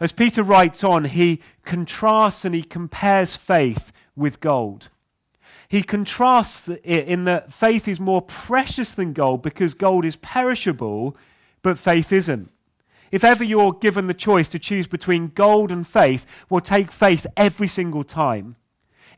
As 0.00 0.12
Peter 0.12 0.42
writes 0.42 0.82
on, 0.82 1.04
he 1.04 1.40
contrasts 1.64 2.46
and 2.46 2.54
he 2.54 2.62
compares 2.62 3.36
faith 3.36 3.92
with 4.16 4.40
gold. 4.40 4.88
He 5.68 5.82
contrasts 5.82 6.68
it 6.68 7.06
in 7.06 7.24
that 7.26 7.52
faith 7.52 7.86
is 7.86 8.00
more 8.00 8.22
precious 8.22 8.92
than 8.92 9.12
gold 9.12 9.42
because 9.42 9.74
gold 9.74 10.04
is 10.04 10.16
perishable, 10.16 11.16
but 11.62 11.78
faith 11.78 12.12
isn't. 12.12 12.50
If 13.12 13.22
ever 13.22 13.44
you're 13.44 13.72
given 13.74 14.06
the 14.06 14.14
choice 14.14 14.48
to 14.48 14.58
choose 14.58 14.86
between 14.86 15.28
gold 15.28 15.70
and 15.70 15.86
faith, 15.86 16.24
we'll 16.48 16.60
take 16.60 16.90
faith 16.90 17.26
every 17.36 17.68
single 17.68 18.04
time. 18.04 18.56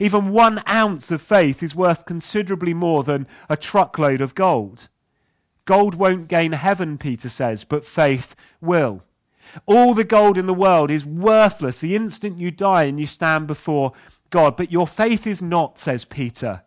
Even 0.01 0.31
one 0.31 0.63
ounce 0.69 1.11
of 1.11 1.23
faith 1.23 1.63
is 1.63 1.77
worth 1.77 2.07
considerably 2.07 2.75
more 2.75 3.05
than 3.05 3.27
a 3.49 3.57
truckload 3.57 4.21
of 4.21 4.35
gold. 4.35 4.89
Gold 5.65 5.95
won't 5.95 6.27
gain 6.27 6.53
heaven, 6.53 6.99
Peter 6.99 7.29
says, 7.29 7.65
but 7.65 7.85
faith 7.85 8.35
will. 8.61 9.05
All 9.67 9.95
the 9.95 10.05
gold 10.05 10.39
in 10.39 10.47
the 10.47 10.55
world 10.55 10.91
is 10.91 11.05
worthless 11.05 11.81
the 11.81 11.97
instant 11.97 12.39
you 12.39 12.51
die 12.51 12.85
and 12.85 12.99
you 12.99 13.07
stand 13.07 13.47
before 13.47 13.93
God. 14.31 14.57
But 14.57 14.73
your 14.73 14.87
faith 14.87 15.27
is 15.27 15.43
not, 15.43 15.79
says 15.79 16.05
Peter. 16.05 16.63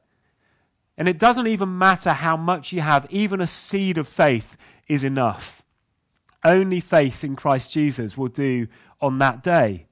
And 0.98 1.08
it 1.08 1.20
doesn't 1.20 1.48
even 1.48 1.78
matter 1.78 2.14
how 2.14 2.38
much 2.38 2.72
you 2.72 2.82
have, 2.82 3.06
even 3.10 3.42
a 3.42 3.48
seed 3.48 3.98
of 3.98 4.08
faith 4.08 4.56
is 4.88 5.04
enough. 5.04 5.64
Only 6.44 6.80
faith 6.80 7.24
in 7.24 7.36
Christ 7.36 7.72
Jesus 7.72 8.18
will 8.18 8.28
do 8.28 8.68
on 9.02 9.18
that 9.20 9.44
day. 9.44 9.88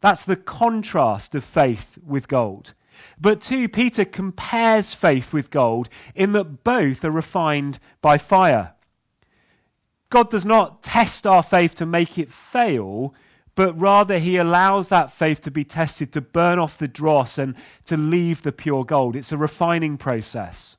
That's 0.00 0.24
the 0.24 0.36
contrast 0.36 1.34
of 1.34 1.44
faith 1.44 1.98
with 2.04 2.28
gold. 2.28 2.74
But 3.20 3.40
two, 3.40 3.68
Peter 3.68 4.04
compares 4.04 4.94
faith 4.94 5.32
with 5.32 5.50
gold 5.50 5.88
in 6.14 6.32
that 6.32 6.64
both 6.64 7.04
are 7.04 7.10
refined 7.10 7.78
by 8.00 8.18
fire. 8.18 8.74
God 10.08 10.30
does 10.30 10.44
not 10.44 10.82
test 10.82 11.26
our 11.26 11.42
faith 11.42 11.74
to 11.76 11.86
make 11.86 12.18
it 12.18 12.30
fail, 12.30 13.14
but 13.54 13.78
rather 13.78 14.18
he 14.18 14.36
allows 14.36 14.88
that 14.88 15.10
faith 15.10 15.40
to 15.42 15.50
be 15.50 15.64
tested 15.64 16.12
to 16.12 16.20
burn 16.20 16.58
off 16.58 16.78
the 16.78 16.88
dross 16.88 17.38
and 17.38 17.54
to 17.86 17.96
leave 17.96 18.42
the 18.42 18.52
pure 18.52 18.84
gold. 18.84 19.16
It's 19.16 19.32
a 19.32 19.36
refining 19.36 19.96
process. 19.96 20.76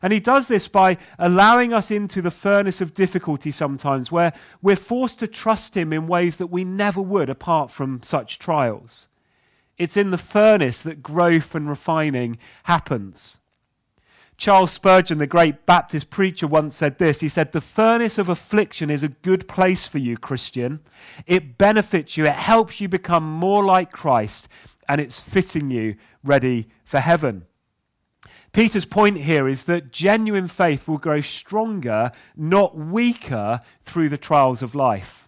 And 0.00 0.12
he 0.12 0.18
does 0.18 0.48
this 0.48 0.66
by 0.66 0.98
allowing 1.18 1.72
us 1.72 1.92
into 1.92 2.20
the 2.20 2.32
furnace 2.32 2.80
of 2.80 2.94
difficulty 2.94 3.52
sometimes, 3.52 4.10
where 4.10 4.32
we're 4.60 4.74
forced 4.74 5.20
to 5.20 5.28
trust 5.28 5.76
him 5.76 5.92
in 5.92 6.08
ways 6.08 6.36
that 6.36 6.48
we 6.48 6.64
never 6.64 7.00
would 7.00 7.30
apart 7.30 7.70
from 7.70 8.02
such 8.02 8.40
trials. 8.40 9.06
It's 9.78 9.96
in 9.96 10.10
the 10.10 10.18
furnace 10.18 10.82
that 10.82 11.02
growth 11.02 11.54
and 11.54 11.68
refining 11.68 12.38
happens. 12.64 13.38
Charles 14.42 14.72
Spurgeon, 14.72 15.18
the 15.18 15.28
great 15.28 15.66
Baptist 15.66 16.10
preacher, 16.10 16.48
once 16.48 16.76
said 16.76 16.98
this. 16.98 17.20
He 17.20 17.28
said, 17.28 17.52
The 17.52 17.60
furnace 17.60 18.18
of 18.18 18.28
affliction 18.28 18.90
is 18.90 19.04
a 19.04 19.08
good 19.08 19.46
place 19.46 19.86
for 19.86 19.98
you, 19.98 20.18
Christian. 20.18 20.80
It 21.28 21.58
benefits 21.58 22.16
you, 22.16 22.26
it 22.26 22.32
helps 22.32 22.80
you 22.80 22.88
become 22.88 23.22
more 23.22 23.64
like 23.64 23.92
Christ, 23.92 24.48
and 24.88 25.00
it's 25.00 25.20
fitting 25.20 25.70
you 25.70 25.94
ready 26.24 26.66
for 26.82 26.98
heaven. 26.98 27.46
Peter's 28.50 28.84
point 28.84 29.18
here 29.18 29.46
is 29.48 29.62
that 29.66 29.92
genuine 29.92 30.48
faith 30.48 30.88
will 30.88 30.98
grow 30.98 31.20
stronger, 31.20 32.10
not 32.34 32.76
weaker, 32.76 33.60
through 33.82 34.08
the 34.08 34.18
trials 34.18 34.60
of 34.60 34.74
life. 34.74 35.21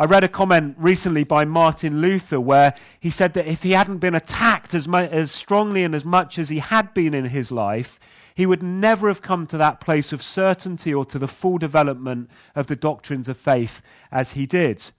I 0.00 0.04
read 0.04 0.22
a 0.22 0.28
comment 0.28 0.76
recently 0.78 1.24
by 1.24 1.44
Martin 1.44 2.00
Luther 2.00 2.40
where 2.40 2.74
he 3.00 3.10
said 3.10 3.34
that 3.34 3.48
if 3.48 3.64
he 3.64 3.72
hadn't 3.72 3.98
been 3.98 4.14
attacked 4.14 4.72
as, 4.72 4.86
mu- 4.86 4.98
as 4.98 5.32
strongly 5.32 5.82
and 5.82 5.92
as 5.92 6.04
much 6.04 6.38
as 6.38 6.50
he 6.50 6.60
had 6.60 6.94
been 6.94 7.14
in 7.14 7.24
his 7.24 7.50
life, 7.50 7.98
he 8.32 8.46
would 8.46 8.62
never 8.62 9.08
have 9.08 9.22
come 9.22 9.44
to 9.48 9.58
that 9.58 9.80
place 9.80 10.12
of 10.12 10.22
certainty 10.22 10.94
or 10.94 11.04
to 11.04 11.18
the 11.18 11.26
full 11.26 11.58
development 11.58 12.30
of 12.54 12.68
the 12.68 12.76
doctrines 12.76 13.28
of 13.28 13.36
faith 13.36 13.82
as 14.12 14.34
he 14.34 14.46
did. 14.46 14.92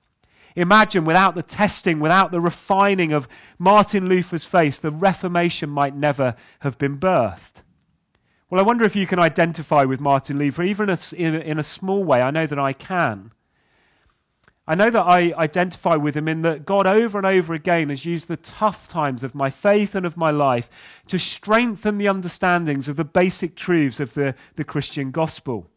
Imagine 0.58 1.06
without 1.06 1.36
the 1.36 1.44
testing, 1.44 2.02
without 2.02 2.32
the 2.32 2.42
refining 2.42 3.14
of 3.14 3.30
Martin 3.58 4.10
Luther's 4.10 4.44
faith, 4.44 4.82
the 4.82 4.92
Reformation 4.92 5.70
might 5.70 5.96
never 5.96 6.36
have 6.60 6.78
been 6.78 6.98
birthed. 6.98 7.64
Well, 8.50 8.60
I 8.60 8.66
wonder 8.66 8.84
if 8.84 8.98
you 8.98 9.08
can 9.08 9.20
identify 9.20 9.86
with 9.86 10.02
Martin 10.02 10.38
Luther, 10.38 10.64
even 10.64 10.90
in 11.16 11.36
a, 11.36 11.40
in 11.40 11.58
a 11.58 11.64
small 11.64 12.04
way. 12.04 12.22
I 12.22 12.32
know 12.32 12.46
that 12.46 12.60
I 12.60 12.74
can. 12.74 13.32
I 14.70 14.76
know 14.76 14.92
that 14.92 15.02
I 15.02 15.34
identify 15.34 15.96
with 15.96 16.16
him 16.16 16.28
in 16.28 16.44
that 16.44 16.64
God 16.64 16.86
over 16.86 17.18
and 17.18 17.26
over 17.26 17.56
again 17.56 17.90
has 17.90 18.06
used 18.06 18.28
the 18.28 18.38
tough 18.38 18.88
times 18.88 19.24
of 19.24 19.34
my 19.34 19.50
faith 19.50 19.96
and 19.96 20.06
of 20.06 20.16
my 20.16 20.30
life 20.30 20.70
to 21.08 21.18
strengthen 21.18 21.98
the 21.98 22.08
understandings 22.08 22.88
of 22.88 22.96
the 22.96 23.04
basic 23.04 23.56
truths 23.56 24.00
of 24.00 24.14
the, 24.14 24.36
the 24.58 24.64
Christian 24.64 25.10
gospel. 25.10 25.72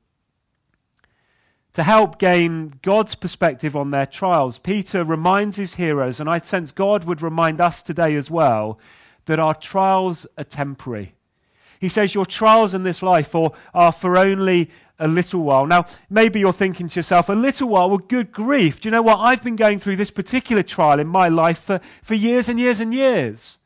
To 1.73 1.83
help 1.83 2.19
gain 2.19 2.75
God's 2.83 3.15
perspective 3.15 3.75
on 3.75 3.93
their 3.93 4.05
trials, 4.05 4.59
Peter 4.59 5.05
reminds 5.05 5.57
his 5.57 5.77
hearers, 5.77 6.21
and 6.21 6.29
I 6.29 6.37
sense 6.37 6.71
God 6.71 7.05
would 7.05 7.23
remind 7.23 7.63
us 7.63 7.81
today 7.81 8.15
as 8.15 8.31
well, 8.31 8.79
that 9.25 9.41
our 9.41 9.55
trials 9.55 10.27
are 10.37 10.45
temporary. 10.45 11.15
He 11.83 11.89
says, 11.89 12.15
Your 12.15 12.25
trials 12.25 12.75
in 12.75 12.85
this 12.85 13.03
life 13.03 13.35
are 13.35 13.91
for 13.91 14.17
only 14.17 14.71
a 15.01 15.09
little 15.09 15.43
while. 15.43 15.67
Now, 15.67 15.87
maybe 16.09 16.39
you're 16.39 16.53
thinking 16.53 16.89
to 16.89 17.01
yourself, 17.01 17.29
a 17.29 17.33
little 17.33 17.69
while, 17.69 17.89
well, 17.91 17.99
good 17.99 18.31
grief. 18.31 18.79
Do 18.79 18.87
you 18.87 18.93
know 18.93 19.03
what? 19.03 19.19
I've 19.19 19.43
been 19.43 19.57
going 19.57 19.81
through 19.81 19.97
this 19.97 20.13
particular 20.13 20.63
trial 20.63 21.01
in 21.01 21.09
my 21.09 21.27
life 21.27 21.59
for, 21.59 21.81
for 22.01 22.15
years 22.15 22.49
and 22.49 22.61
years 22.61 22.79
and 22.79 22.95
years. 22.95 23.59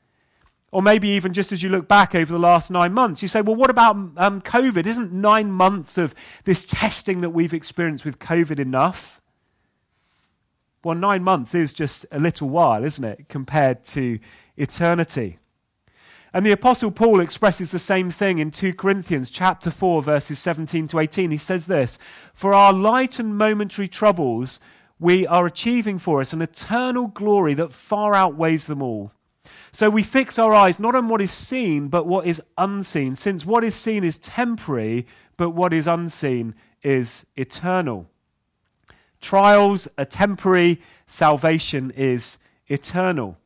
Or 0.73 0.81
maybe 0.81 1.09
even 1.09 1.35
just 1.35 1.53
as 1.53 1.63
you 1.63 1.69
look 1.69 1.89
back 1.89 2.15
over 2.15 2.33
the 2.33 2.39
last 2.39 2.71
nine 2.71 2.95
months, 2.95 3.21
you 3.21 3.29
say, 3.29 3.43
well, 3.43 3.55
what 3.55 3.69
about 3.69 3.95
um, 4.17 4.41
COVID? 4.41 4.87
Isn't 4.87 5.13
nine 5.13 5.53
months 5.53 5.99
of 5.99 6.15
this 6.45 6.65
testing 6.65 7.21
that 7.21 7.31
we've 7.31 7.53
experienced 7.53 8.07
with 8.07 8.19
COVID 8.19 8.59
enough? 8.59 9.21
Well, 10.83 10.97
nine 10.97 11.23
months 11.23 11.55
is 11.55 11.75
just 11.75 12.07
a 12.11 12.19
little 12.19 12.49
while, 12.49 12.83
isn't 12.83 13.05
it, 13.05 13.29
compared 13.29 13.85
to 13.85 14.19
eternity. 14.57 15.39
And 16.37 16.45
the 16.45 16.53
apostle 16.53 16.91
Paul 16.91 17.21
expresses 17.21 17.71
the 17.71 17.79
same 17.79 18.11
thing 18.11 18.37
in 18.37 18.51
2 18.51 18.75
Corinthians 18.75 19.31
chapter 19.31 19.71
4 19.71 20.03
verses 20.03 20.39
17 20.39 20.87
to 20.89 20.99
18. 20.99 21.31
He 21.31 21.39
says 21.39 21.67
this, 21.67 21.99
"For 22.35 22.53
our 22.53 22.75
light 22.75 23.19
and 23.19 23.39
momentary 23.39 23.89
troubles 23.89 24.61
we 25.01 25.27
are 25.27 25.47
achieving 25.47 25.99
for 25.99 26.21
us 26.21 26.35
an 26.35 26.43
eternal 26.43 27.07
glory 27.07 27.55
that 27.55 27.73
far 27.73 28.13
outweighs 28.13 28.67
them 28.67 28.83
all." 28.83 29.13
So 29.73 29.89
we 29.89 30.03
fix 30.03 30.39
our 30.39 30.53
eyes 30.53 30.79
not 30.79 30.95
on 30.95 31.09
what 31.09 31.23
is 31.23 31.31
seen, 31.31 31.89
but 31.89 32.07
what 32.07 32.27
is 32.27 32.43
unseen, 32.59 33.15
since 33.15 33.47
what 33.47 33.65
is 33.65 33.75
seen 33.75 34.05
is 34.05 34.19
temporary, 34.19 35.07
but 35.39 35.53
what 35.53 35.73
is 35.73 35.87
unseen 35.87 36.55
is 36.83 37.25
eternal. 37.37 38.11
Trials 39.23 39.89
are 39.97 40.05
temporary, 40.05 40.83
salvation 41.07 41.93
is 41.97 42.37
eternal. 42.69 43.39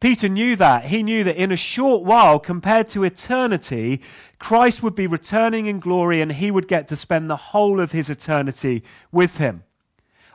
Peter 0.00 0.28
knew 0.28 0.56
that. 0.56 0.86
He 0.86 1.02
knew 1.02 1.24
that 1.24 1.36
in 1.36 1.50
a 1.50 1.56
short 1.56 2.04
while, 2.04 2.38
compared 2.38 2.88
to 2.90 3.04
eternity, 3.04 4.02
Christ 4.38 4.82
would 4.82 4.94
be 4.94 5.06
returning 5.06 5.66
in 5.66 5.80
glory 5.80 6.20
and 6.20 6.32
he 6.32 6.50
would 6.50 6.68
get 6.68 6.86
to 6.88 6.96
spend 6.96 7.30
the 7.30 7.36
whole 7.36 7.80
of 7.80 7.92
his 7.92 8.10
eternity 8.10 8.82
with 9.10 9.38
him. 9.38 9.62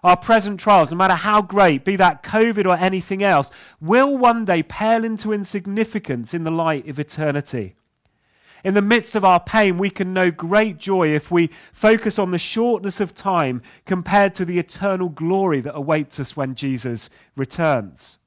Our 0.03 0.17
present 0.17 0.59
trials, 0.59 0.89
no 0.89 0.97
matter 0.97 1.13
how 1.13 1.43
great, 1.43 1.85
be 1.85 1.95
that 1.97 2.23
COVID 2.23 2.65
or 2.65 2.75
anything 2.75 3.21
else, 3.21 3.51
will 3.79 4.17
one 4.17 4.45
day 4.45 4.63
pale 4.63 5.03
into 5.03 5.31
insignificance 5.31 6.33
in 6.33 6.43
the 6.43 6.51
light 6.51 6.87
of 6.87 6.97
eternity. 6.97 7.75
In 8.63 8.73
the 8.73 8.81
midst 8.81 9.15
of 9.15 9.23
our 9.23 9.39
pain, 9.39 9.77
we 9.77 9.91
can 9.91 10.13
know 10.13 10.31
great 10.31 10.79
joy 10.79 11.09
if 11.09 11.29
we 11.29 11.51
focus 11.71 12.17
on 12.17 12.31
the 12.31 12.39
shortness 12.39 12.99
of 12.99 13.13
time 13.13 13.61
compared 13.85 14.33
to 14.35 14.45
the 14.45 14.57
eternal 14.57 15.09
glory 15.09 15.61
that 15.61 15.75
awaits 15.75 16.19
us 16.19 16.35
when 16.35 16.55
Jesus 16.55 17.09
returns. 17.35 18.17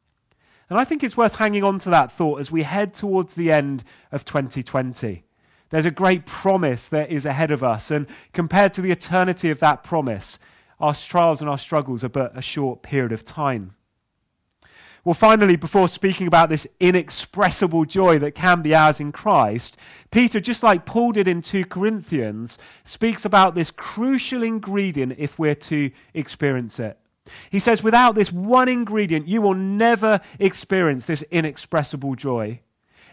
And 0.71 0.79
I 0.79 0.85
think 0.85 1.03
it's 1.03 1.17
worth 1.17 1.37
hanging 1.37 1.63
on 1.63 1.79
to 1.81 1.91
that 1.91 2.11
thought 2.11 2.41
as 2.41 2.51
we 2.51 2.63
head 2.63 2.95
towards 2.95 3.35
the 3.35 3.53
end 3.53 3.85
of 4.11 4.25
2020. 4.25 5.25
There's 5.71 5.87
a 5.87 5.91
great 5.91 6.25
promise 6.25 6.87
that 6.89 7.11
is 7.11 7.27
ahead 7.27 7.51
of 7.51 7.63
us, 7.63 7.91
and 7.91 8.07
compared 8.33 8.73
to 8.75 8.81
the 8.81 8.91
eternity 8.91 9.51
of 9.51 9.61
that 9.61 9.83
promise, 9.83 10.39
our 10.81 10.95
trials 10.95 11.41
and 11.41 11.51
our 11.51 11.59
struggles 11.59 12.05
are 12.05 12.09
but 12.09 12.37
a 12.37 12.43
short 12.43 12.83
period 12.83 13.13
of 13.13 13.25
time. 13.25 13.75
Well, 15.05 15.15
finally, 15.15 15.57
before 15.57 15.89
speaking 15.89 16.27
about 16.27 16.49
this 16.49 16.67
inexpressible 16.81 17.85
joy 17.85 18.19
that 18.21 18.35
can 18.35 18.63
be 18.63 18.75
ours 18.75 19.01
in 19.01 19.13
Christ, 19.13 19.77
Peter, 20.11 20.41
just 20.41 20.63
like 20.63 20.87
Paul 20.87 21.13
did 21.13 21.29
in 21.29 21.43
2 21.43 21.67
Corinthians, 21.67 22.59
speaks 22.85 23.27
about 23.27 23.55
this 23.55 23.71
crucial 23.71 24.43
ingredient 24.43 25.17
if 25.19 25.39
we're 25.39 25.55
to 25.57 25.91
experience 26.15 26.81
it. 26.81 26.99
He 27.51 27.59
says, 27.59 27.83
without 27.83 28.15
this 28.15 28.33
one 28.33 28.69
ingredient, 28.69 29.29
you 29.29 29.41
will 29.41 29.55
never 29.55 30.21
experience 30.39 31.07
this 31.07 31.23
inexpressible 31.31 32.15
joy. 32.17 32.61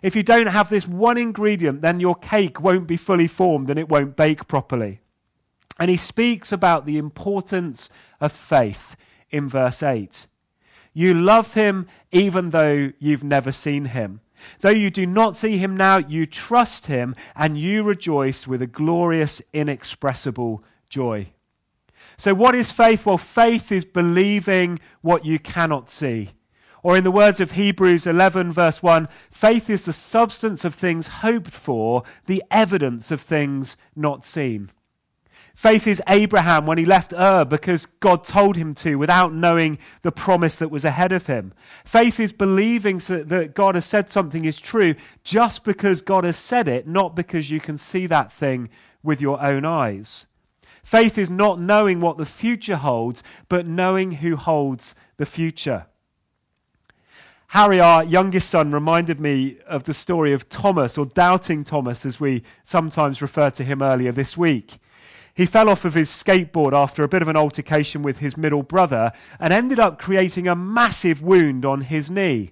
If 0.01 0.15
you 0.15 0.23
don't 0.23 0.47
have 0.47 0.69
this 0.69 0.87
one 0.87 1.17
ingredient, 1.17 1.81
then 1.81 1.99
your 1.99 2.15
cake 2.15 2.59
won't 2.59 2.87
be 2.87 2.97
fully 2.97 3.27
formed 3.27 3.69
and 3.69 3.79
it 3.79 3.89
won't 3.89 4.15
bake 4.15 4.47
properly. 4.47 4.99
And 5.79 5.89
he 5.89 5.97
speaks 5.97 6.51
about 6.51 6.85
the 6.85 6.97
importance 6.97 7.89
of 8.19 8.31
faith 8.31 8.95
in 9.29 9.47
verse 9.47 9.81
8. 9.81 10.27
You 10.93 11.13
love 11.13 11.53
him 11.53 11.87
even 12.11 12.49
though 12.49 12.91
you've 12.99 13.23
never 13.23 13.51
seen 13.51 13.85
him. 13.85 14.21
Though 14.59 14.69
you 14.69 14.89
do 14.89 15.05
not 15.05 15.35
see 15.35 15.57
him 15.57 15.77
now, 15.77 15.97
you 15.97 16.25
trust 16.25 16.87
him 16.87 17.15
and 17.35 17.57
you 17.57 17.83
rejoice 17.83 18.47
with 18.47 18.61
a 18.61 18.67
glorious, 18.67 19.41
inexpressible 19.53 20.63
joy. 20.89 21.31
So, 22.21 22.35
what 22.35 22.53
is 22.53 22.71
faith? 22.71 23.07
Well, 23.07 23.17
faith 23.17 23.71
is 23.71 23.83
believing 23.83 24.79
what 25.01 25.25
you 25.25 25.39
cannot 25.39 25.89
see. 25.89 26.29
Or, 26.83 26.95
in 26.95 27.03
the 27.03 27.09
words 27.09 27.39
of 27.39 27.53
Hebrews 27.53 28.05
11, 28.05 28.53
verse 28.53 28.83
1, 28.83 29.09
faith 29.31 29.71
is 29.71 29.85
the 29.85 29.91
substance 29.91 30.63
of 30.63 30.75
things 30.75 31.07
hoped 31.07 31.49
for, 31.49 32.03
the 32.27 32.43
evidence 32.51 33.09
of 33.09 33.21
things 33.21 33.75
not 33.95 34.23
seen. 34.23 34.69
Faith 35.55 35.87
is 35.87 35.99
Abraham 36.07 36.67
when 36.67 36.77
he 36.77 36.85
left 36.85 37.11
Ur 37.11 37.43
because 37.43 37.87
God 37.87 38.23
told 38.23 38.55
him 38.55 38.75
to 38.75 38.99
without 38.99 39.33
knowing 39.33 39.79
the 40.03 40.11
promise 40.11 40.57
that 40.57 40.69
was 40.69 40.85
ahead 40.85 41.11
of 41.11 41.25
him. 41.25 41.53
Faith 41.85 42.19
is 42.19 42.31
believing 42.31 42.99
that 42.99 43.53
God 43.55 43.73
has 43.73 43.85
said 43.85 44.09
something 44.09 44.45
is 44.45 44.61
true 44.61 44.93
just 45.23 45.63
because 45.63 46.03
God 46.03 46.23
has 46.23 46.37
said 46.37 46.67
it, 46.67 46.85
not 46.85 47.15
because 47.15 47.49
you 47.49 47.59
can 47.59 47.79
see 47.79 48.05
that 48.05 48.31
thing 48.31 48.69
with 49.01 49.23
your 49.23 49.41
own 49.41 49.65
eyes. 49.65 50.27
Faith 50.83 51.17
is 51.17 51.29
not 51.29 51.59
knowing 51.59 51.99
what 51.99 52.17
the 52.17 52.25
future 52.25 52.77
holds, 52.77 53.23
but 53.49 53.67
knowing 53.67 54.13
who 54.13 54.35
holds 54.35 54.95
the 55.17 55.25
future. 55.25 55.85
Harry, 57.49 57.81
our 57.81 58.03
youngest 58.03 58.49
son, 58.49 58.71
reminded 58.71 59.19
me 59.19 59.57
of 59.67 59.83
the 59.83 59.93
story 59.93 60.31
of 60.31 60.47
Thomas, 60.47 60.97
or 60.97 61.05
doubting 61.05 61.65
Thomas, 61.65 62.05
as 62.05 62.19
we 62.19 62.43
sometimes 62.63 63.21
refer 63.21 63.49
to 63.51 63.63
him 63.63 63.81
earlier 63.81 64.13
this 64.13 64.37
week. 64.37 64.79
He 65.33 65.45
fell 65.45 65.69
off 65.69 65.85
of 65.85 65.93
his 65.93 66.09
skateboard 66.09 66.73
after 66.73 67.03
a 67.03 67.07
bit 67.07 67.21
of 67.21 67.27
an 67.27 67.35
altercation 67.35 68.03
with 68.03 68.19
his 68.19 68.37
middle 68.37 68.63
brother 68.63 69.11
and 69.39 69.51
ended 69.51 69.79
up 69.79 69.99
creating 69.99 70.47
a 70.47 70.55
massive 70.55 71.21
wound 71.21 71.65
on 71.65 71.81
his 71.81 72.09
knee. 72.09 72.51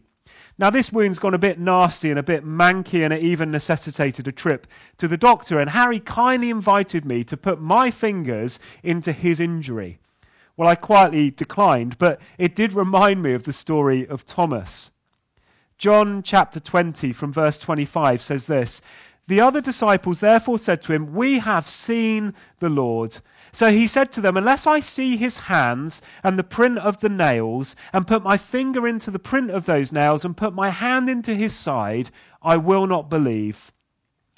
Now, 0.60 0.70
this 0.70 0.92
wound's 0.92 1.20
gone 1.20 1.34
a 1.34 1.40
bit 1.40 1.58
nasty 1.58 2.10
and 2.10 2.20
a 2.20 2.24
bit 2.24 2.46
manky, 2.46 3.02
and 3.02 3.14
it 3.14 3.24
even 3.24 3.50
necessitated 3.50 4.28
a 4.28 4.34
trip 4.34 4.68
to 4.98 5.08
the 5.08 5.16
doctor. 5.16 5.58
And 5.58 5.70
Harry 5.70 6.02
kindly 6.02 6.50
invited 6.50 7.06
me 7.06 7.24
to 7.24 7.38
put 7.38 7.62
my 7.62 7.90
fingers 7.90 8.60
into 8.84 9.14
his 9.14 9.40
injury. 9.40 10.00
Well, 10.58 10.68
I 10.68 10.76
quietly 10.76 11.32
declined, 11.32 11.98
but 11.98 12.20
it 12.38 12.56
did 12.56 12.74
remind 12.74 13.24
me 13.24 13.32
of 13.32 13.44
the 13.44 13.54
story 13.54 14.06
of 14.06 14.26
Thomas. 14.26 14.92
John 15.78 16.22
chapter 16.24 16.60
20, 16.60 17.14
from 17.14 17.32
verse 17.32 17.58
25, 17.58 18.22
says 18.22 18.48
this 18.48 18.82
The 19.30 19.42
other 19.42 19.62
disciples 19.62 20.22
therefore 20.22 20.58
said 20.58 20.82
to 20.82 20.92
him, 20.92 21.14
We 21.14 21.38
have 21.38 21.70
seen 21.70 22.34
the 22.58 22.68
Lord. 22.68 23.20
So 23.52 23.70
he 23.70 23.86
said 23.86 24.12
to 24.14 24.22
them, 24.22 24.36
Unless 24.36 24.66
I 24.66 24.80
see 24.80 25.18
his 25.18 25.38
hands 25.38 26.02
and 26.24 26.38
the 26.38 26.44
print 26.44 26.80
of 26.80 27.00
the 27.00 27.10
nails, 27.10 27.76
and 27.94 28.08
put 28.08 28.24
my 28.24 28.38
finger 28.38 28.88
into 28.88 29.12
the 29.12 29.20
print 29.20 29.52
of 29.52 29.68
those 29.68 29.92
nails, 29.92 30.26
and 30.26 30.36
put 30.36 30.56
my 30.56 30.72
hand 30.72 31.12
into 31.12 31.36
his 31.36 31.54
side, 31.54 32.10
I 32.42 32.58
will 32.58 32.88
not 32.88 33.08
believe. 33.08 33.72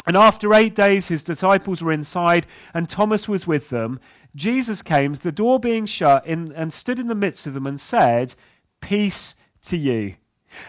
And 0.06 0.18
after 0.18 0.54
eight 0.54 0.76
days, 0.76 1.08
his 1.08 1.24
disciples 1.24 1.82
were 1.82 1.94
inside, 1.94 2.46
and 2.74 2.90
Thomas 2.90 3.30
was 3.30 3.48
with 3.48 3.70
them. 3.70 3.98
Jesus 4.36 4.82
came, 4.82 5.14
the 5.14 5.32
door 5.32 5.58
being 5.58 5.86
shut, 5.86 6.28
in, 6.28 6.52
and 6.52 6.74
stood 6.74 7.00
in 7.00 7.08
the 7.08 7.16
midst 7.16 7.48
of 7.48 7.54
them 7.54 7.66
and 7.66 7.80
said, 7.80 8.36
Peace 8.82 9.36
to 9.62 9.78
you. 9.78 10.16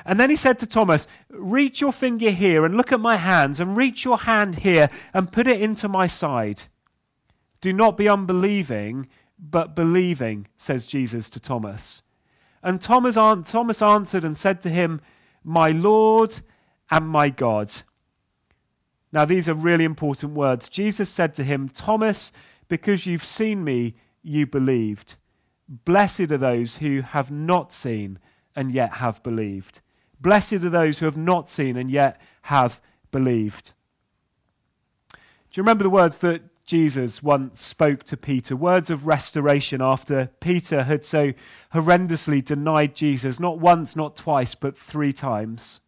And 0.04 0.18
then 0.18 0.30
he 0.30 0.36
said 0.36 0.58
to 0.60 0.66
Thomas, 0.66 1.06
Reach 1.28 1.80
your 1.80 1.92
finger 1.92 2.30
here 2.30 2.64
and 2.64 2.76
look 2.76 2.92
at 2.92 3.00
my 3.00 3.16
hands, 3.16 3.60
and 3.60 3.76
reach 3.76 4.04
your 4.04 4.18
hand 4.18 4.56
here 4.56 4.90
and 5.12 5.32
put 5.32 5.46
it 5.46 5.60
into 5.60 5.88
my 5.88 6.06
side. 6.06 6.62
Do 7.60 7.72
not 7.72 7.96
be 7.96 8.08
unbelieving, 8.08 9.08
but 9.38 9.74
believing, 9.74 10.48
says 10.56 10.86
Jesus 10.86 11.28
to 11.30 11.40
Thomas. 11.40 12.02
And 12.62 12.80
Thomas, 12.80 13.14
Thomas 13.14 13.82
answered 13.82 14.24
and 14.24 14.36
said 14.36 14.60
to 14.62 14.68
him, 14.68 15.00
My 15.42 15.68
Lord 15.68 16.40
and 16.90 17.08
my 17.08 17.30
God. 17.30 17.70
Now, 19.12 19.24
these 19.24 19.48
are 19.48 19.54
really 19.54 19.84
important 19.84 20.32
words. 20.32 20.68
Jesus 20.68 21.10
said 21.10 21.34
to 21.34 21.44
him, 21.44 21.68
Thomas, 21.68 22.32
because 22.68 23.04
you've 23.04 23.24
seen 23.24 23.62
me, 23.62 23.94
you 24.22 24.46
believed. 24.46 25.16
Blessed 25.68 26.30
are 26.32 26.38
those 26.38 26.78
who 26.78 27.02
have 27.02 27.30
not 27.30 27.72
seen 27.72 28.18
and 28.54 28.72
yet 28.72 28.94
have 28.94 29.22
believed. 29.22 29.80
Blessed 30.20 30.54
are 30.54 30.70
those 30.70 30.98
who 30.98 31.06
have 31.06 31.16
not 31.16 31.48
seen 31.48 31.76
and 31.76 31.90
yet 31.90 32.20
have 32.42 32.80
believed. 33.10 33.72
Do 35.12 35.58
you 35.58 35.62
remember 35.62 35.84
the 35.84 35.90
words 35.90 36.18
that 36.18 36.42
Jesus 36.64 37.22
once 37.22 37.60
spoke 37.60 38.04
to 38.04 38.16
Peter, 38.16 38.54
words 38.56 38.88
of 38.88 39.06
restoration 39.06 39.82
after 39.82 40.30
Peter 40.40 40.84
had 40.84 41.04
so 41.04 41.32
horrendously 41.74 42.42
denied 42.44 42.94
Jesus, 42.94 43.40
not 43.40 43.58
once, 43.58 43.96
not 43.96 44.16
twice, 44.16 44.54
but 44.54 44.78
three 44.78 45.12
times. 45.12 45.80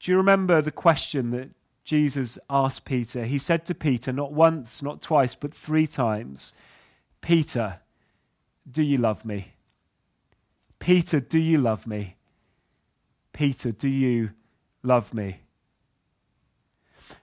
Do 0.00 0.10
you 0.10 0.16
remember 0.16 0.62
the 0.62 0.72
question 0.72 1.30
that 1.32 1.50
Jesus 1.84 2.38
asked 2.48 2.84
Peter? 2.84 3.24
He 3.24 3.38
said 3.38 3.66
to 3.66 3.74
Peter, 3.74 4.12
not 4.12 4.32
once, 4.32 4.82
not 4.82 5.02
twice, 5.02 5.34
but 5.34 5.52
three 5.52 5.86
times, 5.86 6.54
Peter, 7.20 7.80
do 8.70 8.82
you 8.82 8.98
love 8.98 9.24
me? 9.24 9.52
Peter, 10.88 11.20
do 11.20 11.38
you 11.38 11.58
love 11.58 11.86
me? 11.86 12.16
Peter, 13.34 13.72
do 13.72 13.88
you 13.88 14.30
love 14.82 15.12
me? 15.12 15.42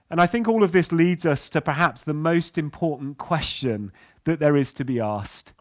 And 0.08 0.20
I 0.20 0.28
think 0.28 0.46
all 0.46 0.62
of 0.62 0.70
this 0.70 0.92
leads 0.92 1.26
us 1.26 1.50
to 1.50 1.60
perhaps 1.60 2.04
the 2.04 2.14
most 2.14 2.58
important 2.58 3.18
question 3.18 3.90
that 4.22 4.38
there 4.38 4.56
is 4.56 4.72
to 4.74 4.84
be 4.84 5.00
asked 5.00 5.52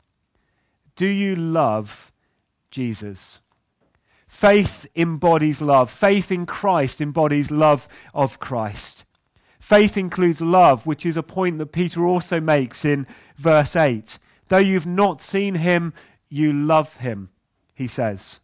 Do 0.96 1.08
you 1.08 1.36
love 1.36 2.13
Jesus? 2.70 3.41
Faith 4.28 4.86
embodies 4.96 5.60
love. 5.60 5.89
Faith 5.89 6.32
in 6.32 6.46
Christ 6.46 7.02
embodies 7.02 7.50
love 7.50 7.88
of 8.13 8.39
Christ. 8.39 9.04
Faith 9.60 9.98
includes 9.98 10.41
love, 10.41 10.86
which 10.86 11.08
is 11.08 11.18
a 11.18 11.24
point 11.24 11.58
that 11.58 11.72
Peter 11.72 12.06
also 12.06 12.39
makes 12.39 12.86
in 12.86 13.08
verse 13.36 13.76
8. 13.76 14.20
Though 14.50 14.60
you've 14.60 14.86
not 14.86 15.22
seen 15.22 15.56
him, 15.56 15.91
you 16.30 16.54
love 16.54 16.98
him, 16.98 17.32
he 17.76 17.88
says. 17.88 18.40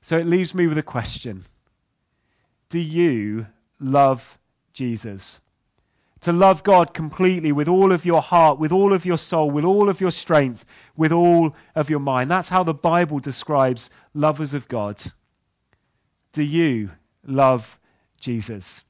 So 0.00 0.18
it 0.18 0.26
leaves 0.26 0.54
me 0.54 0.66
with 0.66 0.76
a 0.76 0.82
question 0.82 1.46
Do 2.68 2.78
you 2.78 3.46
love 3.80 4.38
Jesus. 4.72 5.40
To 6.20 6.32
love 6.32 6.62
God 6.62 6.92
completely 6.92 7.52
with 7.52 7.68
all 7.68 7.92
of 7.92 8.04
your 8.04 8.22
heart, 8.22 8.58
with 8.58 8.72
all 8.72 8.92
of 8.92 9.06
your 9.06 9.18
soul, 9.18 9.50
with 9.50 9.64
all 9.64 9.88
of 9.88 10.00
your 10.00 10.10
strength, 10.10 10.64
with 10.96 11.12
all 11.12 11.54
of 11.74 11.88
your 11.88 12.00
mind. 12.00 12.30
That's 12.30 12.48
how 12.48 12.62
the 12.62 12.74
Bible 12.74 13.20
describes 13.20 13.90
lovers 14.14 14.54
of 14.54 14.66
God. 14.66 15.00
Do 16.32 16.42
you 16.42 16.90
love 17.24 17.78
Jesus? 18.18 18.84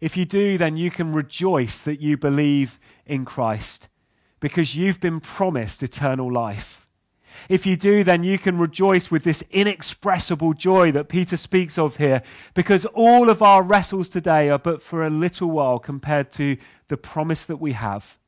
If 0.00 0.16
you 0.16 0.24
do, 0.24 0.58
then 0.58 0.76
you 0.76 0.90
can 0.90 1.12
rejoice 1.12 1.82
that 1.82 2.00
you 2.00 2.16
believe 2.16 2.80
in 3.06 3.24
Christ 3.24 3.88
because 4.40 4.74
you've 4.74 5.00
been 5.00 5.20
promised 5.20 5.82
eternal 5.82 6.32
life. 6.32 6.81
If 7.48 7.66
you 7.66 7.76
do, 7.76 8.04
then 8.04 8.22
you 8.22 8.38
can 8.38 8.58
rejoice 8.58 9.10
with 9.10 9.24
this 9.24 9.42
inexpressible 9.50 10.54
joy 10.54 10.92
that 10.92 11.08
Peter 11.08 11.36
speaks 11.36 11.78
of 11.78 11.96
here, 11.96 12.22
because 12.54 12.84
all 12.86 13.30
of 13.30 13.42
our 13.42 13.62
wrestles 13.62 14.08
today 14.08 14.50
are 14.50 14.58
but 14.58 14.82
for 14.82 15.04
a 15.04 15.10
little 15.10 15.50
while 15.50 15.78
compared 15.78 16.30
to 16.32 16.56
the 16.88 16.96
promise 16.96 17.44
that 17.44 17.58
we 17.58 17.72
have. 17.72 18.18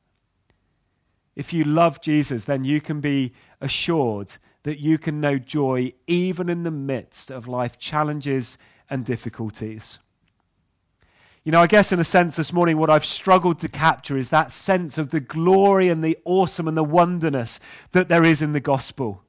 If 1.35 1.53
you 1.53 1.63
love 1.63 2.01
Jesus, 2.01 2.45
then 2.45 2.63
you 2.63 2.79
can 2.79 3.01
be 3.01 3.33
assured 3.59 4.37
that 4.63 4.79
you 4.79 4.97
can 4.97 5.21
know 5.21 5.37
joy 5.37 5.93
even 6.07 6.49
in 6.49 6.63
the 6.63 6.71
midst 6.71 7.29
of 7.29 7.47
life 7.47 7.77
challenges 7.77 8.57
and 8.89 9.05
difficulties. 9.05 9.99
You 11.45 11.51
know, 11.51 11.61
I 11.61 11.67
guess 11.67 11.91
in 11.91 11.99
a 11.99 12.03
sense 12.03 12.37
this 12.37 12.51
morning, 12.51 12.79
what 12.79 12.89
I've 12.89 13.05
struggled 13.05 13.59
to 13.59 13.69
capture 13.69 14.17
is 14.17 14.29
that 14.29 14.51
sense 14.51 14.97
of 14.97 15.11
the 15.11 15.19
glory 15.19 15.89
and 15.89 16.03
the 16.03 16.17
awesome 16.25 16.67
and 16.67 16.75
the 16.75 16.83
wonderness 16.83 17.59
that 17.91 18.09
there 18.09 18.23
is 18.23 18.41
in 18.41 18.53
the 18.53 18.59
gospel. 18.59 19.21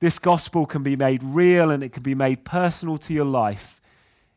This 0.00 0.18
gospel 0.18 0.66
can 0.66 0.82
be 0.82 0.96
made 0.96 1.22
real 1.22 1.70
and 1.70 1.84
it 1.84 1.92
can 1.92 2.02
be 2.02 2.16
made 2.16 2.44
personal 2.44 2.98
to 2.98 3.14
your 3.14 3.24
life 3.24 3.80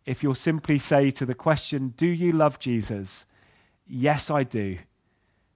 if 0.05 0.21
you'll 0.21 0.35
simply 0.35 0.77
say 0.77 1.09
to 1.09 1.25
the 1.25 1.33
question, 1.33 1.95
Do 1.97 2.05
you 2.05 2.31
love 2.31 2.59
Jesus? 2.59 3.25
Yes, 3.87 4.29
I 4.29 4.43
do. 4.43 4.77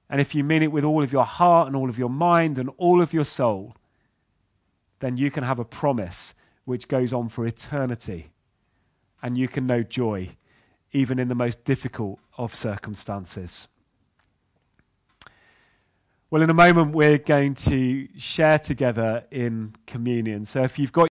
And 0.09 0.19
if 0.19 0.33
you 0.33 0.43
mean 0.43 0.63
it 0.63 0.71
with 0.71 0.83
all 0.83 1.03
of 1.03 1.13
your 1.13 1.25
heart 1.25 1.67
and 1.67 1.75
all 1.75 1.89
of 1.89 1.99
your 1.99 2.09
mind 2.09 2.57
and 2.57 2.71
all 2.77 2.99
of 2.99 3.13
your 3.13 3.25
soul, 3.25 3.75
then 5.01 5.17
you 5.17 5.29
can 5.29 5.43
have 5.43 5.59
a 5.59 5.65
promise 5.65 6.33
which 6.63 6.87
goes 6.87 7.13
on 7.13 7.29
for 7.29 7.45
eternity 7.45 8.31
and 9.21 9.37
you 9.37 9.47
can 9.47 9.67
know 9.67 9.83
joy 9.83 10.35
even 10.95 11.19
in 11.19 11.27
the 11.27 11.35
most 11.35 11.63
difficult 11.65 12.19
of 12.37 12.55
circumstances. 12.55 13.67
Well, 16.31 16.41
in 16.41 16.49
a 16.49 16.53
moment, 16.53 16.93
we're 16.95 17.17
going 17.17 17.53
to 17.55 18.07
share 18.17 18.57
together 18.57 19.25
in 19.29 19.75
communion. 19.85 20.45
So 20.45 20.63
if 20.63 20.79
you've 20.79 20.91
got 20.93 21.03